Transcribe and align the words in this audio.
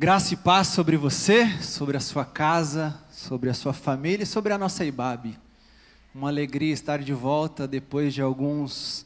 Graça 0.00 0.34
e 0.34 0.36
paz 0.36 0.68
sobre 0.68 0.96
você, 0.96 1.60
sobre 1.60 1.96
a 1.96 2.00
sua 2.00 2.24
casa, 2.24 2.96
sobre 3.10 3.50
a 3.50 3.54
sua 3.54 3.72
família 3.72 4.22
e 4.22 4.26
sobre 4.26 4.52
a 4.52 4.58
nossa 4.58 4.84
IBAB. 4.84 5.36
Uma 6.14 6.28
alegria 6.28 6.72
estar 6.72 7.00
de 7.00 7.12
volta 7.12 7.66
depois 7.66 8.14
de 8.14 8.22
alguns 8.22 9.04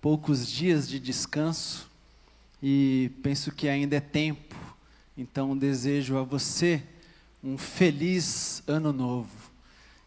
poucos 0.00 0.50
dias 0.50 0.88
de 0.88 0.98
descanso 0.98 1.90
e 2.62 3.10
penso 3.22 3.52
que 3.52 3.68
ainda 3.68 3.96
é 3.96 4.00
tempo, 4.00 4.56
então 5.14 5.54
desejo 5.54 6.16
a 6.16 6.22
você 6.22 6.82
um 7.44 7.58
feliz 7.58 8.62
ano 8.66 8.94
novo. 8.94 9.50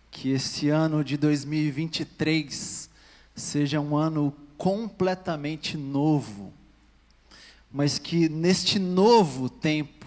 Que 0.09 0.31
esse 0.31 0.67
ano 0.67 1.03
de 1.03 1.15
2023 1.15 2.89
seja 3.35 3.79
um 3.79 3.95
ano 3.95 4.33
completamente 4.57 5.77
novo, 5.77 6.51
mas 7.71 7.99
que 7.99 8.27
neste 8.27 8.79
novo 8.79 9.47
tempo 9.47 10.03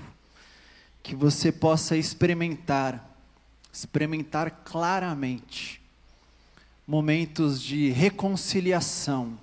que 1.06 1.14
você 1.14 1.52
possa 1.52 1.96
experimentar, 1.96 3.16
experimentar 3.72 4.50
claramente, 4.64 5.80
momentos 6.84 7.62
de 7.62 7.90
reconciliação, 7.90 9.38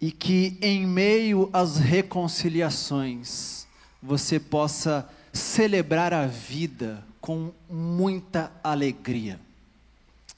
e 0.00 0.10
que 0.10 0.56
em 0.62 0.86
meio 0.86 1.50
às 1.52 1.76
reconciliações 1.76 3.66
você 4.02 4.40
possa 4.40 5.06
celebrar 5.30 6.14
a 6.14 6.26
vida 6.26 7.04
com 7.20 7.52
muita 7.68 8.50
alegria. 8.64 9.38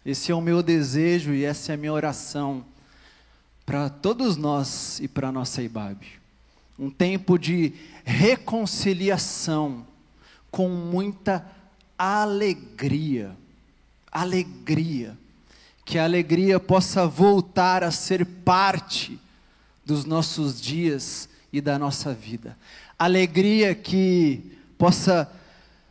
Esse 0.04 0.32
é 0.32 0.34
o 0.34 0.40
meu 0.40 0.64
desejo 0.64 1.32
e 1.32 1.44
essa 1.44 1.70
é 1.70 1.74
a 1.74 1.78
minha 1.78 1.92
oração 1.92 2.64
para 3.64 3.88
todos 3.88 4.36
nós 4.36 4.98
e 4.98 5.06
para 5.06 5.28
a 5.28 5.32
nossa 5.32 5.62
IBAB 5.62 6.24
um 6.78 6.90
tempo 6.90 7.38
de 7.38 7.72
reconciliação 8.04 9.86
com 10.50 10.68
muita 10.68 11.44
alegria. 11.98 13.36
Alegria. 14.12 15.16
Que 15.84 15.98
a 15.98 16.04
alegria 16.04 16.60
possa 16.60 17.06
voltar 17.06 17.82
a 17.82 17.90
ser 17.90 18.24
parte 18.24 19.18
dos 19.84 20.04
nossos 20.04 20.60
dias 20.60 21.28
e 21.52 21.60
da 21.60 21.78
nossa 21.78 22.14
vida. 22.14 22.56
Alegria 22.98 23.74
que 23.74 24.56
possa 24.78 25.30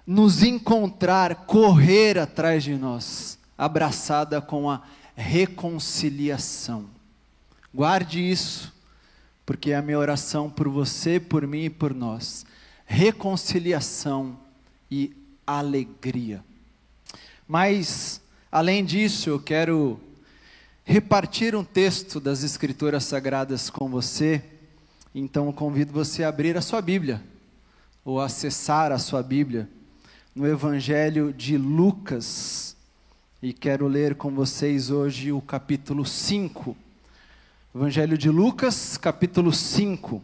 nos 0.05 0.44
encontrar, 0.44 1.45
correr 1.45 2.17
atrás 2.17 2.64
de 2.64 2.75
nós, 2.75 3.38
abraçada 3.58 4.42
com 4.42 4.70
a 4.70 4.81
reconciliação. 5.16 6.86
Guarde 7.73 8.20
isso 8.20 8.73
porque 9.45 9.72
é 9.72 9.75
a 9.75 9.81
minha 9.81 9.99
oração 9.99 10.49
por 10.49 10.69
você, 10.69 11.19
por 11.19 11.45
mim 11.45 11.66
e 11.66 11.69
por 11.69 11.94
nós. 11.94 12.45
Reconciliação 12.86 14.38
e 14.89 15.13
alegria. 15.45 16.44
Mas, 17.47 18.21
além 18.52 18.86
disso, 18.86 19.30
eu 19.30 19.39
quero 19.39 19.99
repartir 20.86 21.55
um 21.55 21.64
texto 21.64 22.19
das 22.19 22.44
Escrituras 22.44 23.03
Sagradas 23.03 23.69
com 23.69 23.89
você. 23.89 24.41
Então, 25.14 25.52
convido 25.52 25.91
você 25.91 26.23
a 26.23 26.30
abrir 26.30 26.58
a 26.58 26.61
sua 26.61 26.81
Bíblia, 26.81 27.21
ou 28.03 28.19
acessar 28.19 28.91
a 28.91 28.97
sua 28.97 29.21
Bíblia, 29.21 29.69
no 30.33 30.47
Evangelho 30.47 31.33
de 31.33 31.58
Lucas. 31.58 32.75
E 33.41 33.52
quero 33.52 33.88
ler 33.88 34.16
com 34.16 34.31
vocês 34.31 34.89
hoje 34.89 35.31
o 35.31 35.41
capítulo 35.41 36.05
5 36.05 36.77
Evangelho 37.76 38.16
de 38.16 38.30
Lucas, 38.30 38.98
capítulo 38.98 39.52
5. 39.52 40.22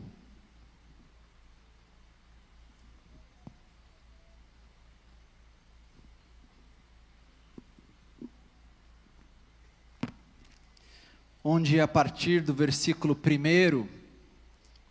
Onde, 11.44 11.82
a 11.82 11.88
partir 11.88 12.42
do 12.42 12.54
versículo 12.54 13.16
1, 13.16 13.88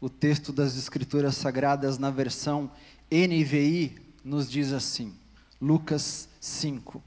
o 0.01 0.11
texto 0.11 0.53
das 0.53 0.77
Escrituras 0.77 1.37
Sagradas, 1.37 1.97
na 1.97 2.11
versão 2.11 2.69
NVI, 3.09 3.97
nos 4.25 4.51
diz 4.51 4.73
assim: 4.73 5.15
Lucas 5.63 6.29
5. 6.41 7.01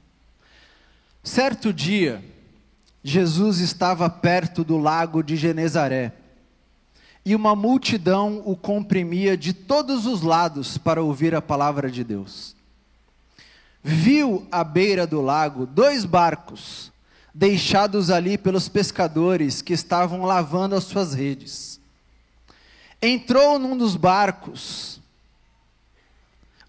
Certo 1.22 1.74
dia, 1.74 2.24
Jesus 3.04 3.58
estava 3.58 4.08
perto 4.08 4.62
do 4.62 4.78
lago 4.78 5.22
de 5.22 5.36
Genezaré 5.36 6.12
e 7.24 7.34
uma 7.34 7.54
multidão 7.54 8.42
o 8.44 8.56
comprimia 8.56 9.36
de 9.36 9.52
todos 9.52 10.06
os 10.06 10.22
lados 10.22 10.76
para 10.76 11.02
ouvir 11.02 11.34
a 11.34 11.42
palavra 11.42 11.90
de 11.90 12.02
Deus. 12.02 12.54
Viu 13.82 14.46
à 14.50 14.62
beira 14.62 15.06
do 15.06 15.20
lago 15.20 15.66
dois 15.66 16.04
barcos 16.04 16.92
deixados 17.34 18.10
ali 18.10 18.36
pelos 18.36 18.68
pescadores 18.68 19.62
que 19.62 19.72
estavam 19.72 20.22
lavando 20.22 20.74
as 20.74 20.84
suas 20.84 21.14
redes. 21.14 21.80
Entrou 23.00 23.58
num 23.58 23.76
dos 23.76 23.96
barcos, 23.96 25.00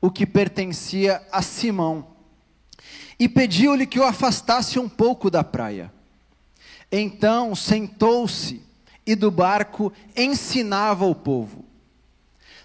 o 0.01 0.09
que 0.09 0.25
pertencia 0.25 1.21
a 1.31 1.41
Simão, 1.41 2.07
e 3.19 3.29
pediu-lhe 3.29 3.85
que 3.85 3.99
o 3.99 4.03
afastasse 4.03 4.79
um 4.79 4.89
pouco 4.89 5.29
da 5.29 5.43
praia. 5.43 5.91
Então 6.95 7.55
sentou-se 7.55 8.61
e 9.03 9.15
do 9.15 9.31
barco 9.31 9.91
ensinava 10.15 11.07
o 11.07 11.15
povo. 11.15 11.65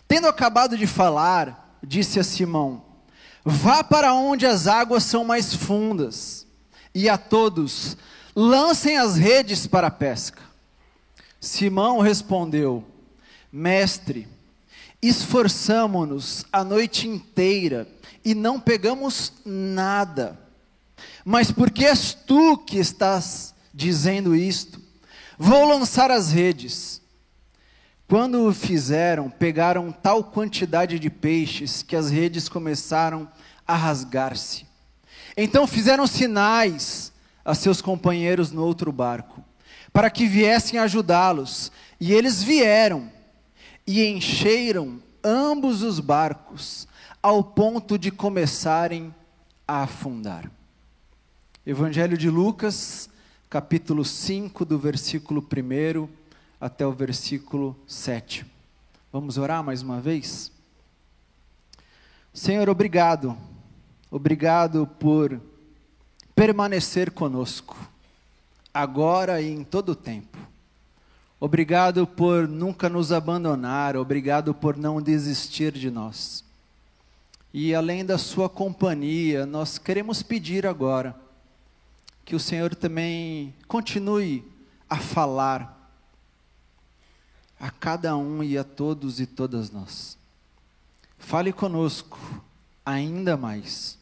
Tendo 0.06 0.28
acabado 0.28 0.76
de 0.76 0.86
falar, 0.86 1.78
disse 1.82 2.20
a 2.20 2.22
Simão: 2.22 2.82
Vá 3.42 3.82
para 3.82 4.12
onde 4.12 4.44
as 4.44 4.66
águas 4.66 5.04
são 5.04 5.24
mais 5.24 5.54
fundas, 5.54 6.46
e 6.94 7.08
a 7.08 7.16
todos 7.16 7.96
lancem 8.36 8.98
as 8.98 9.16
redes 9.16 9.66
para 9.66 9.86
a 9.86 9.90
pesca. 9.90 10.42
Simão 11.40 12.00
respondeu: 12.00 12.84
Mestre, 13.50 14.28
esforçamo-nos 15.00 16.44
a 16.52 16.62
noite 16.62 17.08
inteira 17.08 17.88
e 18.22 18.34
não 18.34 18.60
pegamos 18.60 19.32
nada. 19.42 20.38
Mas 21.24 21.50
porque 21.50 21.86
és 21.86 22.12
tu 22.12 22.58
que 22.58 22.76
estás 22.76 23.54
dizendo 23.78 24.34
isto: 24.34 24.82
Vou 25.38 25.64
lançar 25.64 26.10
as 26.10 26.32
redes. 26.32 27.00
Quando 28.08 28.48
o 28.48 28.52
fizeram, 28.52 29.30
pegaram 29.30 29.92
tal 29.92 30.24
quantidade 30.24 30.98
de 30.98 31.08
peixes 31.08 31.82
que 31.82 31.94
as 31.94 32.10
redes 32.10 32.48
começaram 32.48 33.28
a 33.66 33.76
rasgar-se. 33.76 34.66
Então 35.36 35.66
fizeram 35.66 36.06
sinais 36.06 37.12
a 37.44 37.54
seus 37.54 37.80
companheiros 37.80 38.50
no 38.50 38.64
outro 38.64 38.90
barco, 38.90 39.44
para 39.92 40.10
que 40.10 40.26
viessem 40.26 40.80
ajudá-los. 40.80 41.70
E 42.00 42.12
eles 42.12 42.42
vieram 42.42 43.12
e 43.86 44.04
encheram 44.06 45.00
ambos 45.22 45.82
os 45.82 46.00
barcos, 46.00 46.88
ao 47.22 47.44
ponto 47.44 47.98
de 47.98 48.10
começarem 48.10 49.14
a 49.66 49.82
afundar. 49.82 50.50
Evangelho 51.66 52.16
de 52.16 52.30
Lucas, 52.30 53.10
capítulo 53.50 54.04
5, 54.04 54.62
do 54.66 54.78
versículo 54.78 55.40
1 55.40 56.06
até 56.60 56.86
o 56.86 56.92
versículo 56.92 57.74
7. 57.86 58.44
Vamos 59.10 59.38
orar 59.38 59.64
mais 59.64 59.80
uma 59.80 60.02
vez? 60.02 60.52
Senhor, 62.34 62.68
obrigado, 62.68 63.34
obrigado 64.10 64.86
por 65.00 65.40
permanecer 66.34 67.10
conosco, 67.10 67.74
agora 68.72 69.40
e 69.40 69.50
em 69.50 69.64
todo 69.64 69.92
o 69.92 69.96
tempo. 69.96 70.36
Obrigado 71.40 72.06
por 72.06 72.46
nunca 72.46 72.90
nos 72.90 73.12
abandonar, 73.12 73.96
obrigado 73.96 74.52
por 74.52 74.76
não 74.76 75.00
desistir 75.00 75.72
de 75.72 75.90
nós. 75.90 76.44
E 77.54 77.74
além 77.74 78.04
da 78.04 78.18
Sua 78.18 78.46
companhia, 78.46 79.46
nós 79.46 79.78
queremos 79.78 80.22
pedir 80.22 80.66
agora 80.66 81.27
que 82.28 82.36
o 82.36 82.38
Senhor 82.40 82.74
também 82.74 83.54
continue 83.66 84.44
a 84.86 84.98
falar 84.98 85.90
a 87.58 87.70
cada 87.70 88.14
um 88.18 88.42
e 88.42 88.58
a 88.58 88.62
todos 88.62 89.18
e 89.18 89.24
todas 89.24 89.70
nós. 89.70 90.18
Fale 91.16 91.54
conosco 91.54 92.20
ainda 92.84 93.34
mais, 93.34 93.98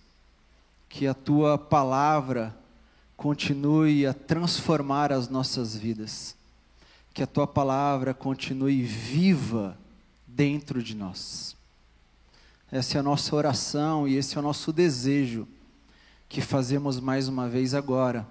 que 0.89 1.07
a 1.07 1.15
tua 1.15 1.57
palavra 1.57 2.53
continue 3.17 4.05
a 4.05 4.13
transformar 4.13 5.13
as 5.13 5.29
nossas 5.29 5.77
vidas, 5.77 6.35
que 7.15 7.23
a 7.23 7.29
tua 7.29 7.47
palavra 7.47 8.13
continue 8.13 8.83
viva 8.83 9.79
dentro 10.27 10.83
de 10.83 10.97
nós. 10.97 11.55
Essa 12.73 12.97
é 12.97 12.99
a 12.99 13.05
nossa 13.05 13.37
oração 13.37 14.09
e 14.09 14.17
esse 14.17 14.37
é 14.37 14.41
o 14.41 14.43
nosso 14.43 14.73
desejo 14.73 15.47
que 16.37 16.43
fazemos 16.43 17.01
mais 17.01 17.29
uma 17.29 17.49
vez 17.49 17.73
agora, 17.73 18.27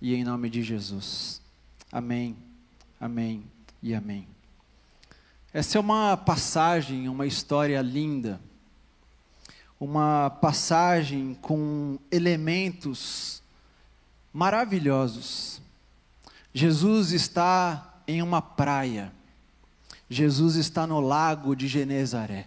e 0.00 0.14
em 0.14 0.22
nome 0.22 0.48
de 0.48 0.62
Jesus. 0.62 1.42
Amém, 1.90 2.36
amém 3.00 3.42
e 3.82 3.92
amém. 3.92 4.28
Essa 5.52 5.78
é 5.78 5.80
uma 5.80 6.16
passagem, 6.16 7.08
uma 7.08 7.26
história 7.26 7.82
linda. 7.82 8.40
Uma 9.80 10.30
passagem 10.30 11.36
com 11.42 11.98
elementos 12.08 13.42
maravilhosos. 14.32 15.60
Jesus 16.52 17.10
está 17.10 17.98
em 18.06 18.22
uma 18.22 18.40
praia. 18.40 19.12
Jesus 20.08 20.54
está 20.54 20.86
no 20.86 21.00
lago 21.00 21.56
de 21.56 21.66
Genezaré. 21.66 22.46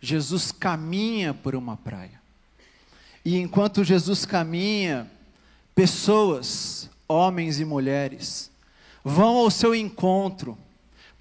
Jesus 0.00 0.52
caminha 0.52 1.34
por 1.34 1.56
uma 1.56 1.76
praia. 1.76 2.15
E 3.26 3.40
enquanto 3.40 3.82
Jesus 3.82 4.24
caminha, 4.24 5.10
pessoas, 5.74 6.88
homens 7.08 7.58
e 7.58 7.64
mulheres, 7.64 8.52
vão 9.02 9.38
ao 9.38 9.50
seu 9.50 9.74
encontro 9.74 10.56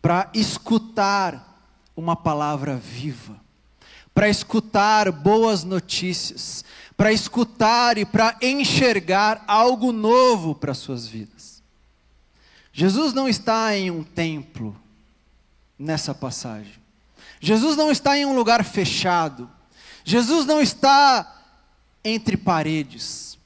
para 0.04 0.30
escutar 0.32 1.66
uma 1.98 2.16
palavra 2.16 2.76
viva, 2.76 3.36
para 4.14 4.30
escutar 4.30 5.12
boas 5.12 5.64
notícias, 5.64 6.64
para 6.96 7.12
escutar 7.12 7.98
e 7.98 8.06
para 8.06 8.38
enxergar 8.40 9.44
algo 9.48 9.92
novo 9.92 10.54
para 10.54 10.76
suas 10.76 11.08
vidas. 11.08 11.64
Jesus 12.72 13.14
não 13.14 13.28
está 13.28 13.76
em 13.76 13.90
um 13.90 14.04
templo 14.04 14.80
nessa 15.80 16.14
passagem. 16.14 16.76
Jesus 17.40 17.76
não 17.76 17.90
está 17.90 18.16
em 18.16 18.28
um 18.28 18.36
lugar 18.36 18.64
fechado. 18.64 19.50
Jesus 20.04 20.46
não 20.46 20.62
está 20.62 21.35
entre 22.06 22.38
paredes. 22.38 23.38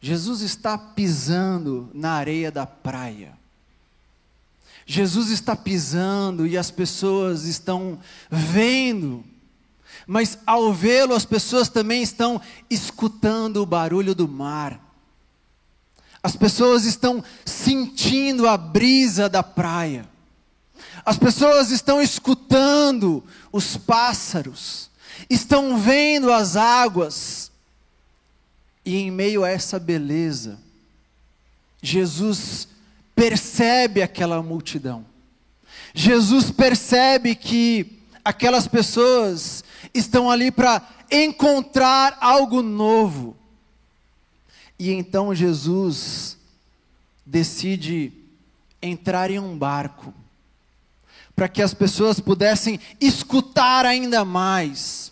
Jesus 0.00 0.40
está 0.40 0.78
pisando 0.78 1.90
na 1.92 2.12
areia 2.12 2.50
da 2.50 2.64
praia. 2.64 3.36
Jesus 4.86 5.30
está 5.30 5.56
pisando 5.56 6.46
e 6.46 6.56
as 6.56 6.70
pessoas 6.70 7.44
estão 7.44 7.98
vendo, 8.30 9.24
mas 10.06 10.38
ao 10.46 10.72
vê-lo, 10.72 11.12
as 11.12 11.24
pessoas 11.24 11.68
também 11.68 12.02
estão 12.02 12.40
escutando 12.70 13.56
o 13.56 13.66
barulho 13.66 14.14
do 14.14 14.28
mar. 14.28 14.80
As 16.22 16.36
pessoas 16.36 16.84
estão 16.84 17.22
sentindo 17.44 18.48
a 18.48 18.56
brisa 18.56 19.28
da 19.28 19.42
praia. 19.42 20.08
As 21.04 21.18
pessoas 21.18 21.70
estão 21.70 22.00
escutando 22.00 23.24
os 23.52 23.76
pássaros, 23.76 24.90
estão 25.28 25.78
vendo 25.78 26.32
as 26.32 26.56
águas. 26.56 27.50
E 28.86 28.96
em 28.96 29.10
meio 29.10 29.42
a 29.42 29.50
essa 29.50 29.80
beleza, 29.80 30.60
Jesus 31.82 32.68
percebe 33.16 34.00
aquela 34.00 34.40
multidão. 34.40 35.04
Jesus 35.92 36.52
percebe 36.52 37.34
que 37.34 38.00
aquelas 38.24 38.68
pessoas 38.68 39.64
estão 39.92 40.30
ali 40.30 40.52
para 40.52 40.86
encontrar 41.10 42.16
algo 42.20 42.62
novo. 42.62 43.36
E 44.78 44.92
então 44.92 45.34
Jesus 45.34 46.36
decide 47.24 48.12
entrar 48.80 49.30
em 49.30 49.38
um 49.40 49.58
barco, 49.58 50.14
para 51.34 51.48
que 51.48 51.60
as 51.60 51.74
pessoas 51.74 52.20
pudessem 52.20 52.78
escutar 53.00 53.84
ainda 53.84 54.24
mais, 54.24 55.05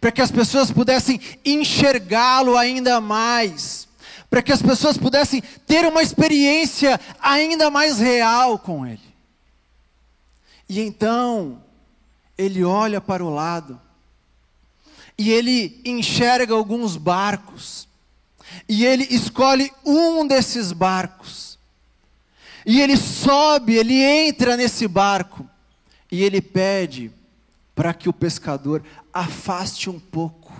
para 0.00 0.10
que 0.10 0.22
as 0.22 0.30
pessoas 0.30 0.70
pudessem 0.70 1.20
enxergá-lo 1.44 2.56
ainda 2.56 3.00
mais 3.00 3.88
para 4.30 4.42
que 4.42 4.52
as 4.52 4.62
pessoas 4.62 4.96
pudessem 4.96 5.42
ter 5.66 5.84
uma 5.84 6.00
experiência 6.00 7.00
ainda 7.20 7.68
mais 7.68 7.98
real 7.98 8.60
com 8.60 8.86
Ele. 8.86 9.00
E 10.68 10.78
então, 10.78 11.60
ele 12.38 12.62
olha 12.62 13.00
para 13.00 13.24
o 13.24 13.28
lado, 13.28 13.78
e 15.18 15.32
ele 15.32 15.80
enxerga 15.84 16.54
alguns 16.54 16.96
barcos, 16.96 17.88
e 18.68 18.86
ele 18.86 19.04
escolhe 19.10 19.72
um 19.84 20.24
desses 20.24 20.70
barcos, 20.70 21.58
e 22.64 22.80
ele 22.80 22.96
sobe, 22.96 23.74
ele 23.74 24.00
entra 24.00 24.56
nesse 24.56 24.86
barco, 24.86 25.44
e 26.10 26.22
ele 26.22 26.40
pede 26.40 27.10
para 27.74 27.92
que 27.92 28.08
o 28.08 28.12
pescador 28.12 28.82
afaste 29.12 29.90
um 29.90 29.98
pouco, 29.98 30.52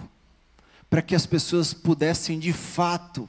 para 0.89 1.03
que 1.03 1.15
as 1.15 1.27
pessoas 1.27 1.73
pudessem 1.73 2.39
de 2.39 2.53
fato 2.53 3.29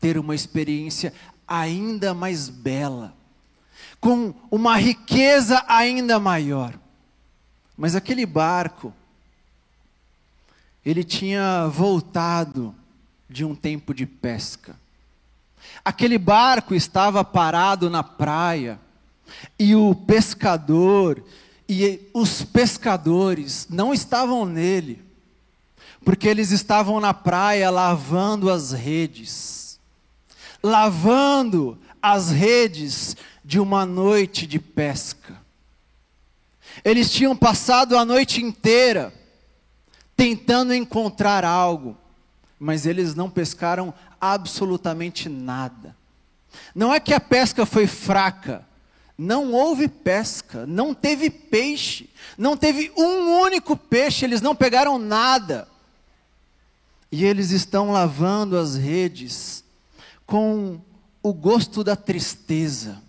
ter 0.00 0.18
uma 0.18 0.34
experiência 0.34 1.12
ainda 1.46 2.12
mais 2.12 2.48
bela, 2.48 3.14
com 4.00 4.34
uma 4.50 4.76
riqueza 4.76 5.64
ainda 5.68 6.18
maior. 6.18 6.74
Mas 7.76 7.94
aquele 7.94 8.26
barco, 8.26 8.92
ele 10.84 11.04
tinha 11.04 11.68
voltado 11.68 12.74
de 13.28 13.44
um 13.44 13.54
tempo 13.54 13.92
de 13.92 14.06
pesca. 14.06 14.76
Aquele 15.84 16.18
barco 16.18 16.74
estava 16.74 17.24
parado 17.24 17.90
na 17.90 18.02
praia, 18.02 18.80
e 19.58 19.74
o 19.74 19.94
pescador 19.94 21.22
e 21.68 22.00
os 22.12 22.42
pescadores 22.42 23.66
não 23.68 23.92
estavam 23.92 24.44
nele, 24.44 25.02
porque 26.04 26.28
eles 26.28 26.50
estavam 26.50 27.00
na 27.00 27.12
praia 27.12 27.70
lavando 27.70 28.50
as 28.50 28.72
redes 28.72 29.56
lavando 30.66 31.78
as 32.02 32.30
redes 32.30 33.16
de 33.44 33.60
uma 33.60 33.86
noite 33.86 34.46
de 34.46 34.58
pesca. 34.58 35.40
Eles 36.84 37.10
tinham 37.10 37.36
passado 37.36 37.96
a 37.96 38.04
noite 38.04 38.42
inteira 38.42 39.12
tentando 40.16 40.74
encontrar 40.74 41.44
algo, 41.44 41.96
mas 42.58 42.84
eles 42.84 43.14
não 43.14 43.30
pescaram 43.30 43.94
absolutamente 44.20 45.28
nada. 45.28 45.96
Não 46.74 46.92
é 46.92 46.98
que 46.98 47.14
a 47.14 47.20
pesca 47.20 47.64
foi 47.64 47.86
fraca, 47.86 48.64
não 49.18 49.52
houve 49.52 49.88
pesca, 49.88 50.66
não 50.66 50.92
teve 50.92 51.30
peixe, 51.30 52.10
não 52.36 52.56
teve 52.56 52.92
um 52.96 53.40
único 53.40 53.76
peixe, 53.76 54.24
eles 54.24 54.42
não 54.42 54.54
pegaram 54.54 54.98
nada. 54.98 55.66
E 57.10 57.24
eles 57.24 57.50
estão 57.50 57.92
lavando 57.92 58.58
as 58.58 58.76
redes 58.76 59.64
com 60.26 60.80
o 61.22 61.32
gosto 61.32 61.82
da 61.82 61.96
tristeza. 61.96 63.02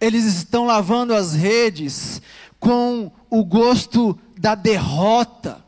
Eles 0.00 0.24
estão 0.24 0.66
lavando 0.66 1.14
as 1.14 1.32
redes 1.32 2.20
com 2.60 3.10
o 3.30 3.44
gosto 3.44 4.18
da 4.36 4.54
derrota, 4.54 5.64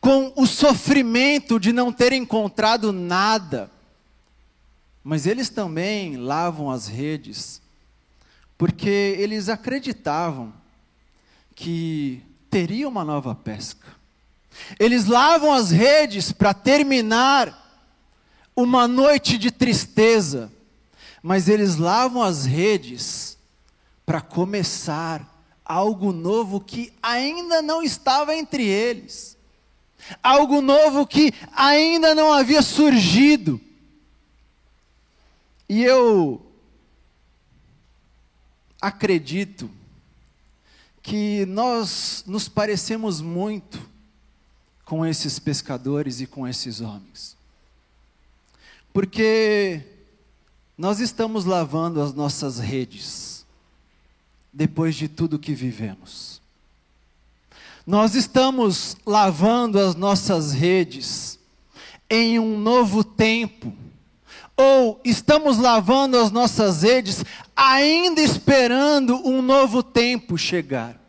com 0.00 0.32
o 0.36 0.46
sofrimento 0.46 1.58
de 1.58 1.72
não 1.72 1.92
ter 1.92 2.12
encontrado 2.12 2.92
nada. 2.92 3.70
Mas 5.02 5.26
eles 5.26 5.48
também 5.48 6.16
lavam 6.16 6.70
as 6.70 6.86
redes 6.86 7.63
porque 8.64 9.14
eles 9.18 9.50
acreditavam 9.50 10.50
que 11.54 12.22
teria 12.48 12.88
uma 12.88 13.04
nova 13.04 13.34
pesca. 13.34 13.86
Eles 14.80 15.04
lavam 15.04 15.52
as 15.52 15.70
redes 15.70 16.32
para 16.32 16.54
terminar 16.54 17.84
uma 18.56 18.88
noite 18.88 19.36
de 19.36 19.50
tristeza, 19.50 20.50
mas 21.22 21.46
eles 21.46 21.76
lavam 21.76 22.22
as 22.22 22.46
redes 22.46 23.36
para 24.06 24.22
começar 24.22 25.44
algo 25.62 26.10
novo 26.10 26.58
que 26.58 26.90
ainda 27.02 27.60
não 27.60 27.82
estava 27.82 28.34
entre 28.34 28.66
eles, 28.66 29.36
algo 30.22 30.62
novo 30.62 31.06
que 31.06 31.34
ainda 31.54 32.14
não 32.14 32.32
havia 32.32 32.62
surgido. 32.62 33.60
E 35.68 35.84
eu 35.84 36.53
acredito 38.84 39.70
que 41.02 41.46
nós 41.46 42.22
nos 42.26 42.48
parecemos 42.50 43.22
muito 43.22 43.80
com 44.84 45.06
esses 45.06 45.38
pescadores 45.38 46.20
e 46.20 46.26
com 46.26 46.46
esses 46.46 46.82
homens. 46.82 47.34
Porque 48.92 49.80
nós 50.76 51.00
estamos 51.00 51.46
lavando 51.46 52.02
as 52.02 52.12
nossas 52.12 52.58
redes 52.58 53.46
depois 54.52 54.94
de 54.94 55.08
tudo 55.08 55.38
que 55.38 55.54
vivemos. 55.54 56.42
Nós 57.86 58.14
estamos 58.14 58.98
lavando 59.06 59.78
as 59.78 59.94
nossas 59.94 60.52
redes 60.52 61.38
em 62.10 62.38
um 62.38 62.58
novo 62.58 63.02
tempo. 63.02 63.72
Ou 64.56 65.00
estamos 65.04 65.58
lavando 65.58 66.16
as 66.16 66.30
nossas 66.30 66.82
redes 66.82 67.24
ainda 67.56 68.20
esperando 68.20 69.16
um 69.26 69.40
novo 69.40 69.82
tempo 69.82 70.36
chegar. 70.36 71.00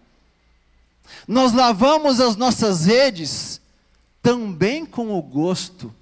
Nós 1.27 1.53
lavamos 1.53 2.19
as 2.19 2.35
nossas 2.35 2.85
redes 2.85 3.61
também 4.21 4.85
com 4.85 5.17
o 5.17 5.21
gosto 5.21 5.93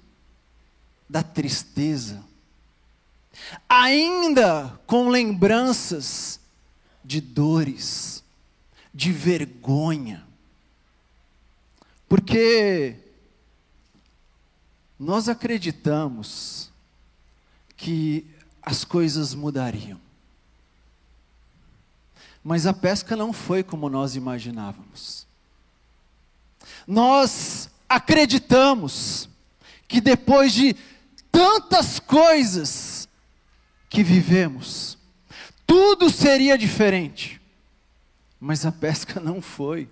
da 1.08 1.22
tristeza, 1.22 2.22
ainda 3.68 4.80
com 4.86 5.08
lembranças 5.08 6.40
de 7.04 7.20
dores, 7.20 8.24
de 8.92 9.12
vergonha. 9.12 10.26
Porque 12.08 12.96
nós 14.98 15.28
acreditamos 15.28 16.70
que 17.76 18.26
as 18.62 18.84
coisas 18.84 19.34
mudariam. 19.34 20.03
Mas 22.44 22.66
a 22.66 22.74
pesca 22.74 23.16
não 23.16 23.32
foi 23.32 23.62
como 23.62 23.88
nós 23.88 24.14
imaginávamos. 24.14 25.26
Nós 26.86 27.70
acreditamos 27.88 29.28
que 29.88 29.98
depois 29.98 30.52
de 30.52 30.76
tantas 31.32 31.98
coisas 31.98 33.08
que 33.88 34.02
vivemos, 34.02 34.98
tudo 35.66 36.10
seria 36.10 36.58
diferente. 36.58 37.40
Mas 38.38 38.66
a 38.66 38.72
pesca 38.72 39.18
não 39.18 39.40
foi 39.40 39.88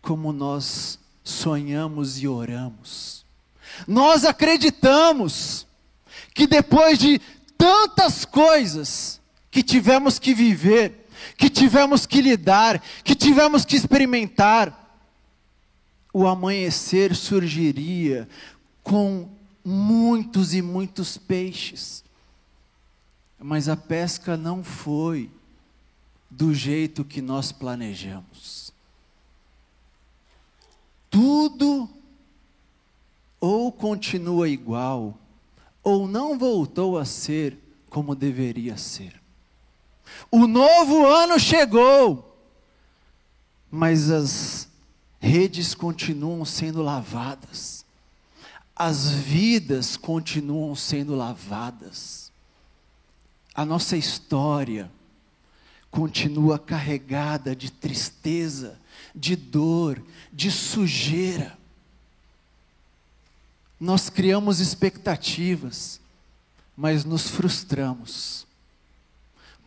como 0.00 0.32
nós 0.32 0.98
sonhamos 1.22 2.20
e 2.20 2.26
oramos. 2.26 3.24
Nós 3.86 4.24
acreditamos 4.24 5.66
que 6.34 6.46
depois 6.46 6.98
de 6.98 7.20
tantas 7.56 8.24
coisas 8.24 9.20
que 9.50 9.62
tivemos 9.62 10.18
que 10.18 10.34
viver, 10.34 11.01
que 11.36 11.48
tivemos 11.48 12.06
que 12.06 12.20
lidar, 12.20 12.82
que 13.04 13.14
tivemos 13.14 13.64
que 13.64 13.76
experimentar, 13.76 14.78
o 16.12 16.26
amanhecer 16.26 17.14
surgiria 17.14 18.28
com 18.82 19.28
muitos 19.64 20.52
e 20.54 20.60
muitos 20.60 21.16
peixes. 21.16 22.04
Mas 23.38 23.68
a 23.68 23.76
pesca 23.76 24.36
não 24.36 24.62
foi 24.62 25.30
do 26.30 26.54
jeito 26.54 27.04
que 27.04 27.20
nós 27.20 27.52
planejamos. 27.52 28.72
Tudo 31.10 31.88
ou 33.40 33.72
continua 33.72 34.48
igual, 34.48 35.18
ou 35.82 36.06
não 36.06 36.38
voltou 36.38 36.96
a 36.96 37.04
ser 37.04 37.58
como 37.90 38.14
deveria 38.14 38.76
ser. 38.76 39.21
O 40.30 40.46
novo 40.46 41.06
ano 41.06 41.38
chegou, 41.38 42.36
mas 43.70 44.10
as 44.10 44.68
redes 45.20 45.74
continuam 45.74 46.44
sendo 46.44 46.82
lavadas, 46.82 47.84
as 48.74 49.10
vidas 49.10 49.96
continuam 49.96 50.74
sendo 50.74 51.14
lavadas, 51.14 52.32
a 53.54 53.64
nossa 53.64 53.96
história 53.96 54.90
continua 55.90 56.58
carregada 56.58 57.54
de 57.54 57.70
tristeza, 57.70 58.80
de 59.14 59.36
dor, 59.36 60.02
de 60.32 60.50
sujeira. 60.50 61.56
Nós 63.78 64.08
criamos 64.08 64.58
expectativas, 64.58 66.00
mas 66.74 67.04
nos 67.04 67.28
frustramos, 67.28 68.46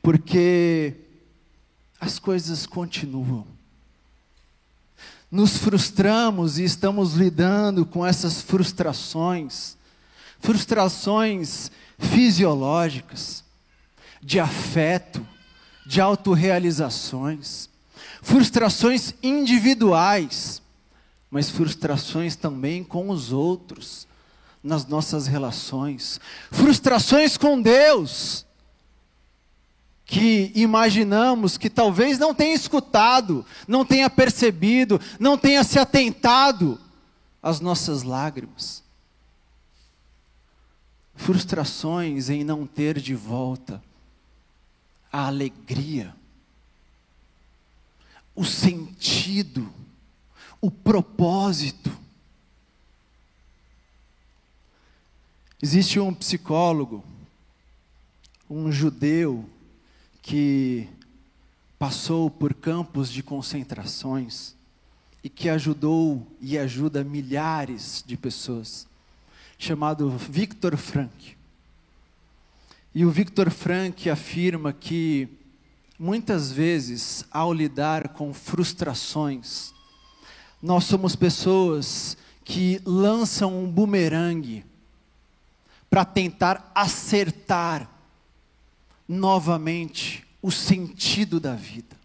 porque 0.05 0.93
as 1.99 2.19
coisas 2.19 2.67
continuam. 2.67 3.43
Nos 5.31 5.57
frustramos 5.57 6.59
e 6.59 6.63
estamos 6.63 7.15
lidando 7.15 7.87
com 7.87 8.05
essas 8.05 8.39
frustrações, 8.39 9.75
frustrações 10.39 11.71
fisiológicas, 11.97 13.43
de 14.21 14.39
afeto, 14.39 15.27
de 15.87 15.99
autorrealizações, 15.99 17.67
frustrações 18.21 19.15
individuais, 19.23 20.61
mas 21.31 21.49
frustrações 21.49 22.35
também 22.35 22.83
com 22.83 23.09
os 23.09 23.31
outros, 23.31 24.07
nas 24.63 24.85
nossas 24.85 25.25
relações, 25.25 26.21
frustrações 26.51 27.37
com 27.37 27.59
Deus, 27.59 28.44
que 30.05 30.51
imaginamos 30.53 31.57
que 31.57 31.69
talvez 31.69 32.19
não 32.19 32.33
tenha 32.33 32.53
escutado, 32.53 33.43
não 33.67 33.83
tenha 33.83 34.09
percebido, 34.09 35.01
não 35.19 35.37
tenha 35.37 35.63
se 35.63 35.79
atentado 35.79 36.79
às 37.41 37.59
nossas 37.59 38.03
lágrimas. 38.03 38.83
Frustrações 41.15 42.29
em 42.29 42.43
não 42.43 42.67
ter 42.67 42.99
de 42.99 43.15
volta 43.15 43.81
a 45.11 45.27
alegria, 45.27 46.13
o 48.35 48.43
sentido, 48.43 49.71
o 50.61 50.69
propósito. 50.69 51.89
Existe 55.61 55.99
um 55.99 56.13
psicólogo, 56.13 57.03
um 58.49 58.71
judeu, 58.71 59.49
que 60.25 60.89
passou 61.77 62.31
por 62.31 62.51
campos 62.55 63.11
de 63.11 63.21
concentrações 63.21 64.55
e 65.23 65.29
que 65.29 65.47
ajudou 65.47 66.25
e 66.41 66.57
ajuda 66.57 67.03
milhares 67.03 68.03
de 68.07 68.17
pessoas, 68.17 68.87
chamado 69.55 70.09
Victor 70.09 70.75
Frank. 70.77 71.37
E 72.93 73.05
o 73.05 73.11
Victor 73.11 73.51
Frank 73.51 74.09
afirma 74.09 74.73
que 74.73 75.29
muitas 75.99 76.51
vezes, 76.51 77.23
ao 77.29 77.53
lidar 77.53 78.09
com 78.09 78.33
frustrações, 78.33 79.75
nós 80.59 80.85
somos 80.85 81.15
pessoas 81.15 82.17
que 82.43 82.81
lançam 82.83 83.63
um 83.63 83.69
bumerangue 83.69 84.65
para 85.87 86.03
tentar 86.03 86.71
acertar 86.73 87.94
novamente 89.07 90.25
o 90.41 90.51
sentido 90.51 91.39
da 91.39 91.55
vida. 91.55 91.95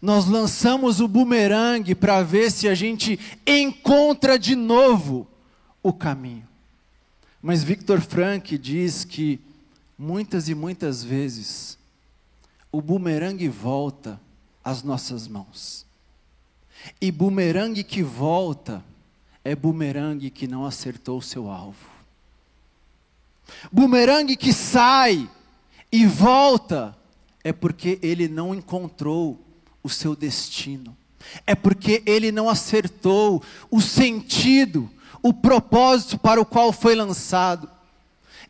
Nós 0.00 0.26
lançamos 0.26 1.00
o 1.00 1.08
bumerangue 1.08 1.94
para 1.94 2.22
ver 2.22 2.50
se 2.50 2.68
a 2.68 2.74
gente 2.74 3.18
encontra 3.46 4.38
de 4.38 4.54
novo 4.54 5.26
o 5.82 5.92
caminho. 5.92 6.46
Mas 7.42 7.64
Victor 7.64 8.00
Frank 8.00 8.56
diz 8.58 9.04
que 9.04 9.40
muitas 9.98 10.48
e 10.48 10.54
muitas 10.54 11.02
vezes 11.02 11.78
o 12.70 12.80
bumerangue 12.80 13.48
volta 13.48 14.20
às 14.62 14.82
nossas 14.82 15.26
mãos. 15.26 15.86
E 17.00 17.10
bumerangue 17.10 17.82
que 17.82 18.02
volta 18.02 18.84
é 19.44 19.54
bumerangue 19.56 20.30
que 20.30 20.46
não 20.46 20.64
acertou 20.64 21.18
o 21.18 21.22
seu 21.22 21.50
alvo. 21.50 21.88
Bumerangue 23.72 24.36
que 24.36 24.52
sai 24.52 25.28
e 25.90 26.06
volta, 26.06 26.96
é 27.42 27.52
porque 27.52 27.98
ele 28.02 28.28
não 28.28 28.54
encontrou 28.54 29.44
o 29.82 29.88
seu 29.88 30.14
destino, 30.14 30.96
é 31.46 31.54
porque 31.54 32.02
ele 32.06 32.30
não 32.30 32.48
acertou 32.48 33.42
o 33.70 33.80
sentido, 33.80 34.90
o 35.22 35.32
propósito 35.32 36.18
para 36.18 36.40
o 36.40 36.46
qual 36.46 36.72
foi 36.72 36.94
lançado. 36.94 37.68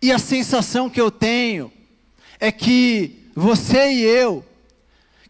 E 0.00 0.12
a 0.12 0.18
sensação 0.18 0.90
que 0.90 1.00
eu 1.00 1.10
tenho 1.10 1.72
é 2.38 2.52
que 2.52 3.30
você 3.34 3.92
e 3.92 4.02
eu, 4.02 4.44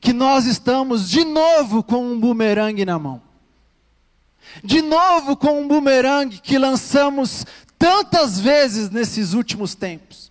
que 0.01 0.13
nós 0.13 0.47
estamos 0.47 1.09
de 1.09 1.25
novo 1.25 1.83
com 1.83 2.13
um 2.13 2.19
bumerangue 2.19 2.85
na 2.85 2.99
mão. 2.99 3.23
De 4.65 4.81
novo 4.83 5.37
com 5.37 5.61
um 5.61 5.69
bumerangue 5.69 6.41
que 6.41 6.59
lançamos 6.59 7.45
tantas 7.79 8.41
vezes 8.41 8.91
nesses 8.91 9.33
últimos 9.33 9.75
tempos. 9.75 10.28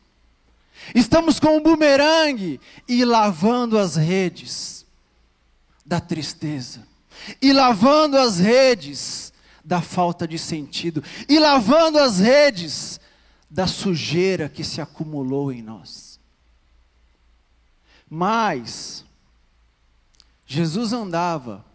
Estamos 0.96 1.40
com 1.40 1.58
um 1.58 1.62
bumerangue 1.62 2.60
e 2.88 3.04
lavando 3.04 3.78
as 3.78 3.96
redes 3.96 4.86
da 5.86 6.00
tristeza, 6.00 6.86
e 7.42 7.54
lavando 7.54 8.18
as 8.18 8.40
redes 8.40 9.34
da 9.64 9.82
falta 9.82 10.28
de 10.28 10.38
sentido, 10.38 11.04
e 11.28 11.40
lavando 11.40 12.00
as 12.00 12.20
redes 12.20 13.00
da 13.50 13.68
sujeira 13.68 14.50
que 14.50 14.64
se 14.64 14.82
acumulou 14.82 15.52
em 15.52 15.62
nós. 15.62 16.20
Mas, 18.10 19.04
Jesus 20.46 20.94
andava 20.94 21.66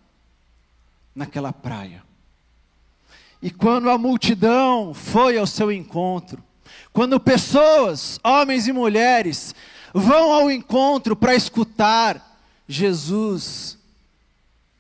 naquela 1.15 1.53
praia, 1.53 2.03
e 3.41 3.51
quando 3.51 3.91
a 3.91 3.99
multidão 3.99 4.95
foi 4.95 5.37
ao 5.37 5.47
seu 5.47 5.73
encontro, 5.73 6.43
quando 6.93 7.19
pessoas, 7.19 8.21
homens 8.23 8.69
e 8.69 8.73
mulheres, 8.73 9.55
vão 9.95 10.33
ao 10.33 10.51
encontro 10.51 11.17
para 11.17 11.35
escutar, 11.35 12.39
Jesus 12.69 13.79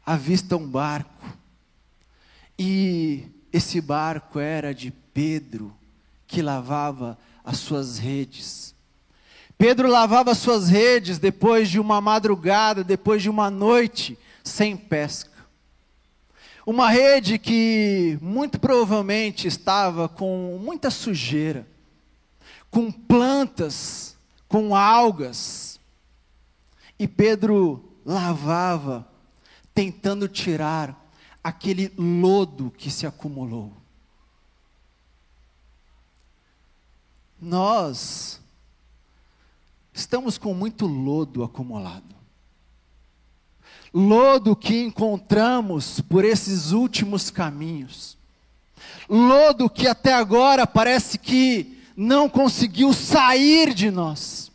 avista 0.04 0.56
um 0.56 0.66
barco. 0.66 1.10
E 2.58 3.24
esse 3.52 3.80
barco 3.80 4.38
era 4.38 4.74
de 4.74 4.90
Pedro, 5.14 5.72
que 6.26 6.42
lavava 6.42 7.18
as 7.44 7.58
suas 7.58 7.98
redes. 7.98 8.74
Pedro 9.56 9.88
lavava 9.88 10.32
as 10.32 10.38
suas 10.38 10.68
redes 10.68 11.18
depois 11.18 11.70
de 11.70 11.78
uma 11.78 12.00
madrugada, 12.00 12.82
depois 12.82 13.22
de 13.22 13.30
uma 13.30 13.50
noite 13.50 14.18
sem 14.42 14.76
pesca. 14.76 15.30
Uma 16.66 16.88
rede 16.90 17.38
que 17.38 18.18
muito 18.20 18.58
provavelmente 18.58 19.48
estava 19.48 20.08
com 20.08 20.58
muita 20.62 20.90
sujeira, 20.90 21.66
com 22.72 22.90
plantas, 22.90 24.16
com 24.48 24.74
algas. 24.74 25.78
E 26.98 27.06
Pedro 27.06 27.84
lavava, 28.04 29.06
tentando 29.74 30.26
tirar 30.26 30.98
aquele 31.44 31.92
lodo 31.98 32.72
que 32.76 32.90
se 32.90 33.06
acumulou. 33.06 33.74
Nós 37.38 38.40
estamos 39.92 40.38
com 40.38 40.54
muito 40.54 40.86
lodo 40.86 41.44
acumulado. 41.44 42.14
Lodo 43.92 44.56
que 44.56 44.80
encontramos 44.82 46.00
por 46.00 46.24
esses 46.24 46.72
últimos 46.72 47.28
caminhos. 47.28 48.16
Lodo 49.08 49.68
que 49.68 49.86
até 49.86 50.14
agora 50.14 50.66
parece 50.66 51.18
que 51.18 51.71
não 51.96 52.28
conseguiu 52.28 52.92
sair 52.92 53.74
de 53.74 53.90
nós. 53.90 54.50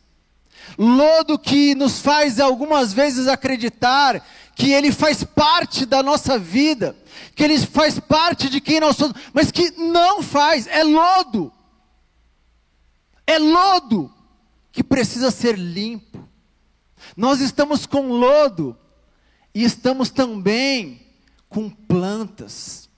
Lodo 0.78 1.40
que 1.40 1.74
nos 1.76 2.00
faz 2.00 2.40
algumas 2.40 2.94
vezes 2.94 3.28
acreditar 3.28 4.24
que 4.56 4.72
ele 4.72 4.92
faz 4.92 5.24
parte 5.24 5.86
da 5.86 6.02
nossa 6.02 6.38
vida, 6.38 6.96
que 7.36 7.44
ele 7.44 7.60
faz 7.60 8.00
parte 8.00 8.50
de 8.50 8.60
quem 8.60 8.80
nós 8.80 8.96
somos, 8.96 9.16
mas 9.34 9.52
que 9.52 9.72
não 9.72 10.22
faz, 10.22 10.68
é 10.68 10.84
lodo. 10.84 11.52
É 13.26 13.38
lodo 13.38 14.12
que 14.72 14.84
precisa 14.84 15.32
ser 15.32 15.58
limpo. 15.58 16.28
Nós 17.16 17.40
estamos 17.42 17.86
com 17.86 18.10
lodo 18.10 18.78
e 19.54 19.64
estamos 19.64 20.10
também 20.10 21.02
com 21.50 21.70
plantas 21.70 22.90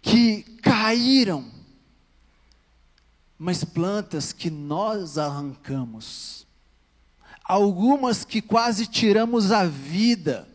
que 0.00 0.42
caíram, 0.62 1.50
mas 3.38 3.64
plantas 3.64 4.32
que 4.32 4.50
nós 4.50 5.18
arrancamos. 5.18 6.46
Algumas 7.44 8.24
que 8.24 8.42
quase 8.42 8.86
tiramos 8.86 9.52
a 9.52 9.64
vida 9.64 10.48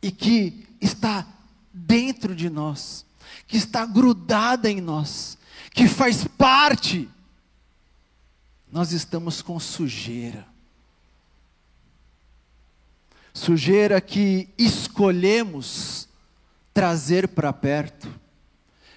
e 0.00 0.10
que 0.10 0.66
está 0.80 1.26
dentro 1.72 2.34
de 2.34 2.48
nós, 2.48 3.04
que 3.46 3.56
está 3.56 3.84
grudada 3.84 4.70
em 4.70 4.80
nós, 4.80 5.36
que 5.72 5.88
faz 5.88 6.26
parte 6.26 7.08
nós 8.74 8.90
estamos 8.90 9.40
com 9.40 9.60
sujeira. 9.60 10.44
Sujeira 13.32 14.00
que 14.00 14.48
escolhemos 14.58 16.08
trazer 16.72 17.28
para 17.28 17.52
perto, 17.52 18.12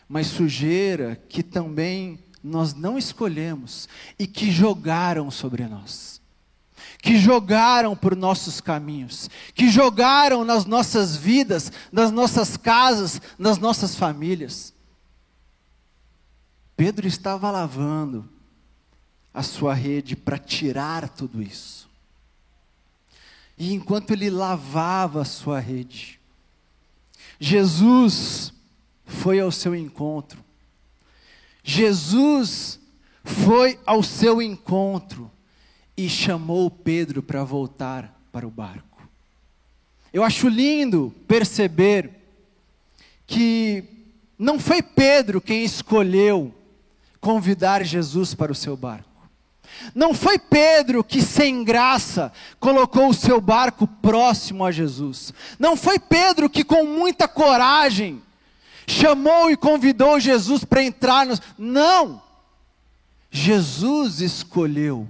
mas 0.10 0.26
sujeira 0.28 1.16
que 1.16 1.44
também 1.44 2.18
nós 2.48 2.74
não 2.74 2.98
escolhemos 2.98 3.88
e 4.18 4.26
que 4.26 4.52
jogaram 4.52 5.30
sobre 5.30 5.68
nós. 5.68 6.22
Que 7.02 7.18
jogaram 7.18 7.96
por 7.96 8.16
nossos 8.16 8.60
caminhos, 8.60 9.30
que 9.54 9.70
jogaram 9.70 10.44
nas 10.44 10.66
nossas 10.66 11.16
vidas, 11.16 11.72
nas 11.92 12.12
nossas 12.12 12.58
casas, 12.58 13.22
nas 13.38 13.58
nossas 13.58 13.96
famílias. 13.96 14.74
Pedro 16.76 17.08
estava 17.08 17.52
lavando 17.52 18.28
a 19.34 19.44
sua 19.44 19.74
rede 19.74 20.16
para 20.16 20.38
tirar 20.38 21.10
tudo 21.10 21.42
isso. 21.42 21.88
E 23.58 23.74
enquanto 23.74 24.12
ele 24.12 24.30
lavava 24.30 25.22
a 25.22 25.26
sua 25.26 25.60
rede, 25.60 26.20
Jesus 27.40 28.54
foi 29.06 29.40
ao 29.40 29.52
seu 29.52 29.76
encontro. 29.76 30.47
Jesus 31.70 32.80
foi 33.26 33.78
ao 33.86 34.02
seu 34.02 34.42
encontro 34.42 35.30
e 35.98 36.08
chamou 36.08 36.72
Pedro 36.72 37.22
para 37.22 37.44
voltar 37.44 38.18
para 38.32 38.48
o 38.48 38.50
barco. 38.50 39.06
Eu 40.14 40.24
acho 40.24 40.48
lindo 40.48 41.14
perceber 41.28 42.10
que 43.28 43.84
não 44.40 44.58
foi 44.58 44.82
Pedro 44.82 45.42
quem 45.42 45.66
escolheu 45.66 46.56
convidar 47.20 47.84
Jesus 47.84 48.34
para 48.34 48.54
o 48.54 48.56
seu 48.56 48.78
barco. 48.78 49.28
Não 49.94 50.14
foi 50.14 50.40
Pedro 50.40 51.04
que, 51.04 51.22
sem 51.22 51.66
graça, 51.66 52.32
colocou 52.62 53.10
o 53.10 53.14
seu 53.14 53.42
barco 53.42 53.86
próximo 53.86 54.64
a 54.64 54.72
Jesus. 54.72 55.34
Não 55.60 55.76
foi 55.76 56.00
Pedro 56.00 56.50
que, 56.50 56.64
com 56.64 56.86
muita 56.86 57.28
coragem, 57.28 58.24
chamou 58.88 59.52
e 59.52 59.58
convidou 59.58 60.20
Jesus 60.20 60.64
para 60.64 60.82
entrar. 60.82 61.26
No... 61.26 61.38
Não! 61.58 62.22
Jesus 63.30 64.22
escolheu. 64.22 65.08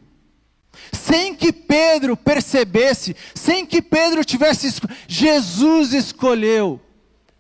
Sem 0.91 1.35
que 1.35 1.53
Pedro 1.53 2.17
percebesse, 2.17 3.15
sem 3.33 3.65
que 3.65 3.81
Pedro 3.81 4.25
tivesse. 4.25 4.67
Esco... 4.67 4.87
Jesus 5.07 5.93
escolheu 5.93 6.81